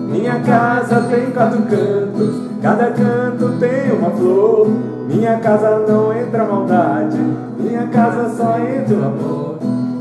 Minha 0.09 0.39
casa 0.43 1.03
tem 1.11 1.33
quatro 1.33 1.61
cantos, 1.63 2.37
cada 2.63 2.93
canto 2.93 3.59
tem 3.59 3.91
uma. 3.99 4.06
Minha 5.27 5.41
casa 5.41 5.85
não 5.89 6.17
entra 6.17 6.45
maldade, 6.45 7.19
minha 7.59 7.89
casa 7.89 8.33
só 8.37 8.61
entra 8.61 8.95
o 8.95 9.05
amor. 9.07 9.59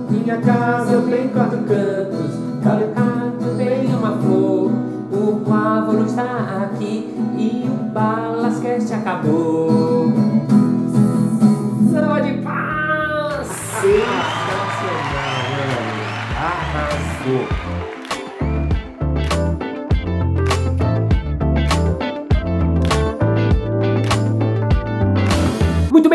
Minha 0.08 0.38
casa 0.38 1.02
tem 1.02 1.30
quatro 1.30 1.58
cantos, 1.64 2.30
cada 2.64 2.86
canto 2.90 3.58
tem 3.58 3.88
uma 3.88 4.12
flor. 4.18 4.72
O 5.12 5.42
Pávoro 5.44 6.06
está 6.06 6.70
aqui 6.70 7.12
e 7.40 7.68
o 7.68 7.92
Balascast 7.92 8.94
acabou. 8.94 9.65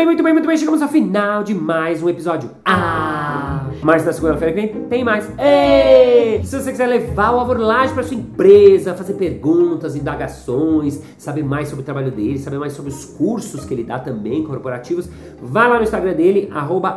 Bem, 0.01 0.05
muito 0.07 0.23
bem, 0.23 0.33
muito 0.33 0.47
bem. 0.47 0.57
Chegamos 0.57 0.81
ao 0.81 0.87
final 0.87 1.43
de 1.43 1.53
mais 1.53 2.01
um 2.01 2.09
episódio. 2.09 2.49
Ah! 2.65 3.67
Mas 3.83 4.03
na 4.03 4.11
segunda-feira 4.11 4.53
que 4.53 4.73
vem 4.73 4.85
tem 4.85 5.03
mais. 5.03 5.31
Ei! 5.37 6.43
Se 6.43 6.59
você 6.59 6.71
quiser 6.71 6.87
levar 6.87 7.31
o 7.31 7.39
Alvorlage 7.39 7.93
para 7.93 8.01
sua 8.01 8.17
empresa, 8.17 8.95
fazer 8.95 9.13
perguntas, 9.13 9.95
indagações, 9.95 10.99
saber 11.19 11.43
mais 11.43 11.67
sobre 11.67 11.83
o 11.83 11.85
trabalho 11.85 12.09
dele, 12.09 12.39
saber 12.39 12.57
mais 12.57 12.73
sobre 12.73 12.91
os 12.91 13.05
cursos 13.05 13.63
que 13.63 13.73
ele 13.75 13.83
dá 13.83 13.99
também 13.99 14.43
corporativos, 14.43 15.07
vá 15.39 15.67
lá 15.67 15.77
no 15.77 15.83
Instagram 15.83 16.13
dele, 16.13 16.49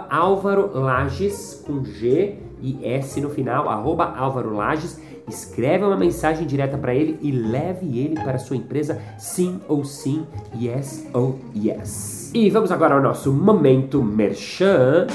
Álvaro 0.09 0.71
Lages, 0.73 1.63
com 1.67 1.85
G 1.85 2.39
e 2.63 2.87
S 2.87 3.21
no 3.21 3.29
final, 3.29 3.69
Álvaro 3.69 4.55
Lages. 4.55 4.99
Escreve 5.29 5.85
uma 5.85 5.97
mensagem 5.97 6.47
direta 6.47 6.79
para 6.79 6.95
ele 6.95 7.19
e 7.21 7.31
leve 7.31 7.99
ele 7.99 8.15
para 8.15 8.39
sua 8.39 8.57
empresa 8.57 8.99
sim 9.19 9.61
ou 9.69 9.85
sim, 9.85 10.27
yes 10.59 11.07
ou 11.13 11.39
yes. 11.57 12.24
E 12.37 12.51
vamos 12.51 12.73
agora 12.73 12.97
ao 12.97 13.01
nosso 13.01 13.33
momento 13.33 14.03
merchan. 14.03 15.07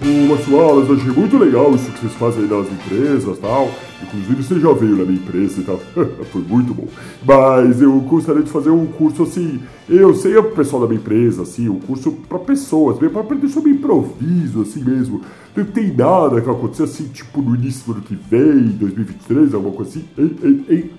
Ô, 0.00 0.26
Marcelas, 0.26 0.90
achei 0.90 1.10
muito 1.10 1.36
legal 1.36 1.74
isso 1.74 1.92
que 1.92 2.00
vocês 2.00 2.14
fazem 2.14 2.44
aí 2.44 2.48
nas 2.48 2.72
empresas 2.72 3.38
tal. 3.38 3.70
Inclusive, 4.02 4.42
você 4.42 4.58
já 4.58 4.72
veio 4.72 4.96
na 4.96 5.04
minha 5.04 5.18
empresa 5.18 5.60
e 5.60 5.64
tal. 5.64 5.76
Foi 6.32 6.40
muito 6.40 6.72
bom. 6.72 6.88
Mas 7.22 7.82
eu 7.82 8.00
gostaria 8.00 8.42
de 8.42 8.50
fazer 8.50 8.70
um 8.70 8.86
curso 8.86 9.24
assim. 9.24 9.60
Eu 9.86 10.14
sei 10.14 10.34
o 10.34 10.44
pessoal 10.52 10.80
da 10.80 10.88
minha 10.88 11.00
empresa, 11.00 11.42
assim, 11.42 11.68
um 11.68 11.80
curso 11.80 12.12
pra 12.30 12.38
pessoas, 12.38 12.98
mesmo 12.98 13.10
pra 13.10 13.20
aprender 13.20 13.48
sobre 13.48 13.72
improviso, 13.72 14.62
assim 14.62 14.82
mesmo. 14.82 15.20
Não 15.54 15.66
tem 15.66 15.94
nada 15.94 16.40
que 16.40 16.46
vai 16.46 16.56
acontecer 16.56 16.84
assim, 16.84 17.08
tipo, 17.08 17.42
no 17.42 17.54
início 17.54 17.84
do 17.84 17.92
ano 17.92 18.00
que 18.00 18.14
vem, 18.14 18.68
2023, 18.68 19.52
alguma 19.52 19.76
coisa 19.76 19.90
assim. 19.90 20.04
Ei, 20.16 20.36
ei, 20.42 20.64
ei. 20.70 20.90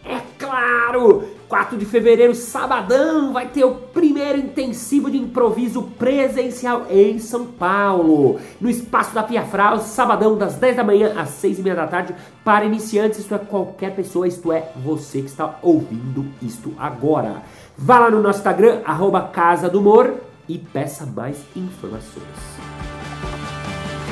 Claro! 0.54 1.24
4 1.48 1.78
de 1.80 1.86
fevereiro, 1.86 2.36
sabadão, 2.36 3.34
vai 3.34 3.48
ter 3.48 3.64
o 3.64 3.74
primeiro 3.74 4.38
intensivo 4.38 5.10
de 5.10 5.18
improviso 5.18 5.82
presencial 5.98 6.86
em 6.92 7.18
São 7.18 7.46
Paulo, 7.48 8.40
no 8.62 8.70
espaço 8.70 9.16
da 9.16 9.24
Pia 9.24 9.44
Fraus, 9.44 9.84
sabadão, 9.84 10.38
das 10.38 10.56
10 10.56 10.76
da 10.76 10.84
manhã 10.84 11.14
às 11.18 11.30
6 11.30 11.58
e 11.58 11.62
meia 11.64 11.76
da 11.76 11.88
tarde, 11.88 12.16
para 12.44 12.66
iniciantes, 12.66 13.20
isto 13.20 13.34
é, 13.34 13.40
qualquer 13.40 13.96
pessoa, 13.96 14.28
isto 14.28 14.52
é, 14.52 14.72
você 14.84 15.22
que 15.22 15.30
está 15.30 15.58
ouvindo 15.64 16.26
isto 16.40 16.72
agora. 16.78 17.42
Vá 17.76 17.98
lá 17.98 18.12
no 18.12 18.22
nosso 18.22 18.40
Instagram, 18.40 18.82
arroba 18.86 19.22
Casa 19.22 19.68
do 19.68 19.80
Humor, 19.80 20.14
e 20.48 20.60
peça 20.60 21.04
mais 21.04 21.38
informações. 21.56 22.93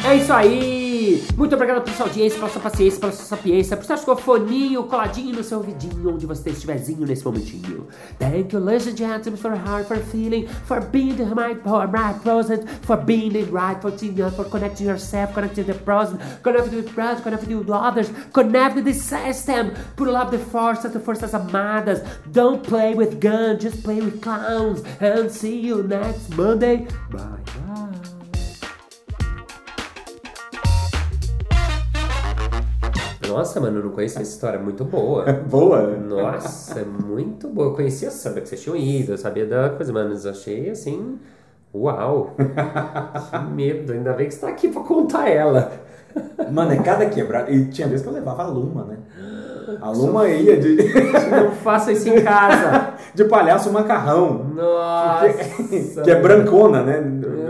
É 0.04 0.16
isso 0.16 0.34
aí! 0.34 1.24
Muito 1.38 1.54
obrigado 1.54 1.84
pela 1.84 1.96
sua 1.96 2.08
audiência, 2.08 2.38
pela 2.38 2.50
sua 2.50 2.62
paciência, 2.62 3.00
pela 3.00 3.12
sua 3.12 3.26
sapiência, 3.26 3.78
por 3.78 3.86
seu 3.86 4.18
foninho 4.18 4.84
coladinho 4.84 5.36
no 5.36 5.44
seu 5.44 5.60
ouvidinho, 5.60 6.14
onde 6.14 6.26
você 6.26 6.50
estiverzinho 6.50 7.06
nesse 7.06 7.24
momentinho. 7.24 7.88
Thank 8.20 8.54
you, 8.54 8.60
ladies 8.60 8.88
and 8.88 8.98
gentlemen, 8.98 9.38
for 9.38 9.52
heart, 9.52 9.88
for 9.88 9.98
feeling, 9.98 10.48
for 10.66 10.82
being 10.82 11.16
the 11.16 11.26
right, 11.26 11.60
right 11.66 12.20
present, 12.22 12.68
for 12.82 12.98
being 12.98 13.32
the 13.32 13.44
right, 13.44 13.80
for, 13.80 13.92
for 14.32 14.46
connecting 14.46 14.88
yourself, 14.88 15.34
connecting 15.34 15.66
the 15.66 15.76
present, 15.76 16.20
connecting 16.42 16.78
with 16.78 16.94
present, 16.94 17.24
connecting 17.24 17.58
with 17.58 17.70
others, 17.70 18.12
connect 18.34 18.76
with 18.76 18.86
the 18.86 18.94
system, 18.94 19.72
put 19.96 20.08
love 20.08 20.32
the 20.32 20.38
forças, 20.38 20.92
the 20.94 21.00
forças 21.00 21.34
amadas. 21.34 22.02
Don't 22.32 22.64
play 22.64 22.96
with 22.96 23.20
guns, 23.20 23.62
just 23.62 23.84
play 23.84 24.02
with 24.02 24.22
clowns, 24.22 24.84
and 25.00 25.32
see 25.32 25.60
you 25.60 25.84
next 25.84 26.36
Monday. 26.36 26.88
Bye 27.12 27.38
bye. 27.46 27.71
Nossa, 33.32 33.60
mano, 33.60 33.80
eu 33.80 33.84
não 33.86 33.92
conhecia 33.92 34.22
essa 34.22 34.32
história. 34.32 34.60
Muito 34.60 34.84
boa. 34.84 35.26
Boa. 35.50 35.88
Nossa, 35.98 36.80
é 36.82 36.86
muito 36.86 37.48
boa. 37.48 37.70
Eu 37.70 37.74
conhecia, 37.74 38.12
sabia 38.12 38.42
que 38.42 38.50
vocês 38.50 38.62
tinham 38.62 38.76
ido, 38.76 39.14
eu 39.14 39.18
sabia 39.18 39.46
da 39.46 39.70
coisa, 39.70 39.92
mano. 39.94 40.14
Eu 40.14 40.30
achei 40.30 40.70
assim. 40.70 41.20
Uau! 41.74 42.36
que 42.36 43.40
medo. 43.54 43.94
Ainda 43.94 44.14
bem 44.14 44.28
que 44.28 44.34
você 44.34 44.42
tá 44.42 44.50
aqui 44.50 44.68
pra 44.68 44.84
contar 44.84 45.30
ela. 45.30 45.72
Mano, 46.52 46.74
é 46.74 46.78
cada 46.78 47.06
quebrada. 47.06 47.50
E 47.50 47.70
tinha 47.70 47.88
vez 47.88 48.02
que 48.02 48.08
eu 48.08 48.14
levava 48.14 48.44
a 48.44 48.48
Luma, 48.48 48.84
né? 48.84 48.98
A 49.82 49.90
Luma 49.90 50.28
ia 50.30 50.58
de, 50.58 50.76
Não 51.30 51.52
faça 51.52 51.92
isso 51.92 52.08
em 52.08 52.22
casa. 52.22 52.94
de 53.16 53.26
palhaço 53.26 53.72
macarrão. 53.72 54.46
Nossa. 54.56 56.04
que 56.04 56.12
é 56.12 56.22
brancona, 56.22 56.84
né? 56.84 57.04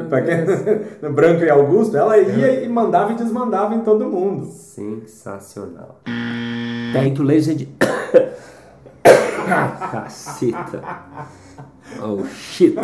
Pra 0.09 0.21
quem-. 0.21 0.45
Branco 1.11 1.43
e 1.43 1.49
Augusto, 1.49 1.97
ela 1.97 2.17
ia 2.17 2.63
e 2.63 2.69
mandava 2.69 3.11
e 3.11 3.15
desmandava 3.15 3.75
em 3.75 3.81
todo 3.81 4.05
mundo. 4.05 4.45
Sensacional. 4.45 5.99
Thank 6.93 7.19
you, 7.19 7.25
legend. 7.25 7.67
Caceta. 9.91 10.81
Oh 11.97 12.25
shit! 12.27 12.77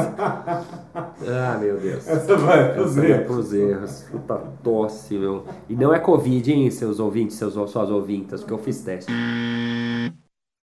Ah, 1.25 1.57
meu 1.59 1.79
Deus. 1.79 2.05
Essa 2.05 2.37
vai 2.37 2.73
pros 2.73 2.97
Essa 2.97 3.05
vai 3.05 3.19
erros. 3.19 3.25
pros 3.25 3.53
erros. 3.53 4.03
Puta 4.09 4.37
tosse, 4.63 5.17
meu. 5.17 5.45
E 5.67 5.75
não 5.75 5.93
é 5.93 5.99
Covid, 5.99 6.51
hein, 6.53 6.71
seus 6.71 6.99
ouvintes, 6.99 7.37
seus, 7.37 7.53
suas 7.53 7.89
ouvintas, 7.89 8.41
porque 8.41 8.53
eu 8.53 8.57
fiz 8.57 8.81
teste. 8.83 9.17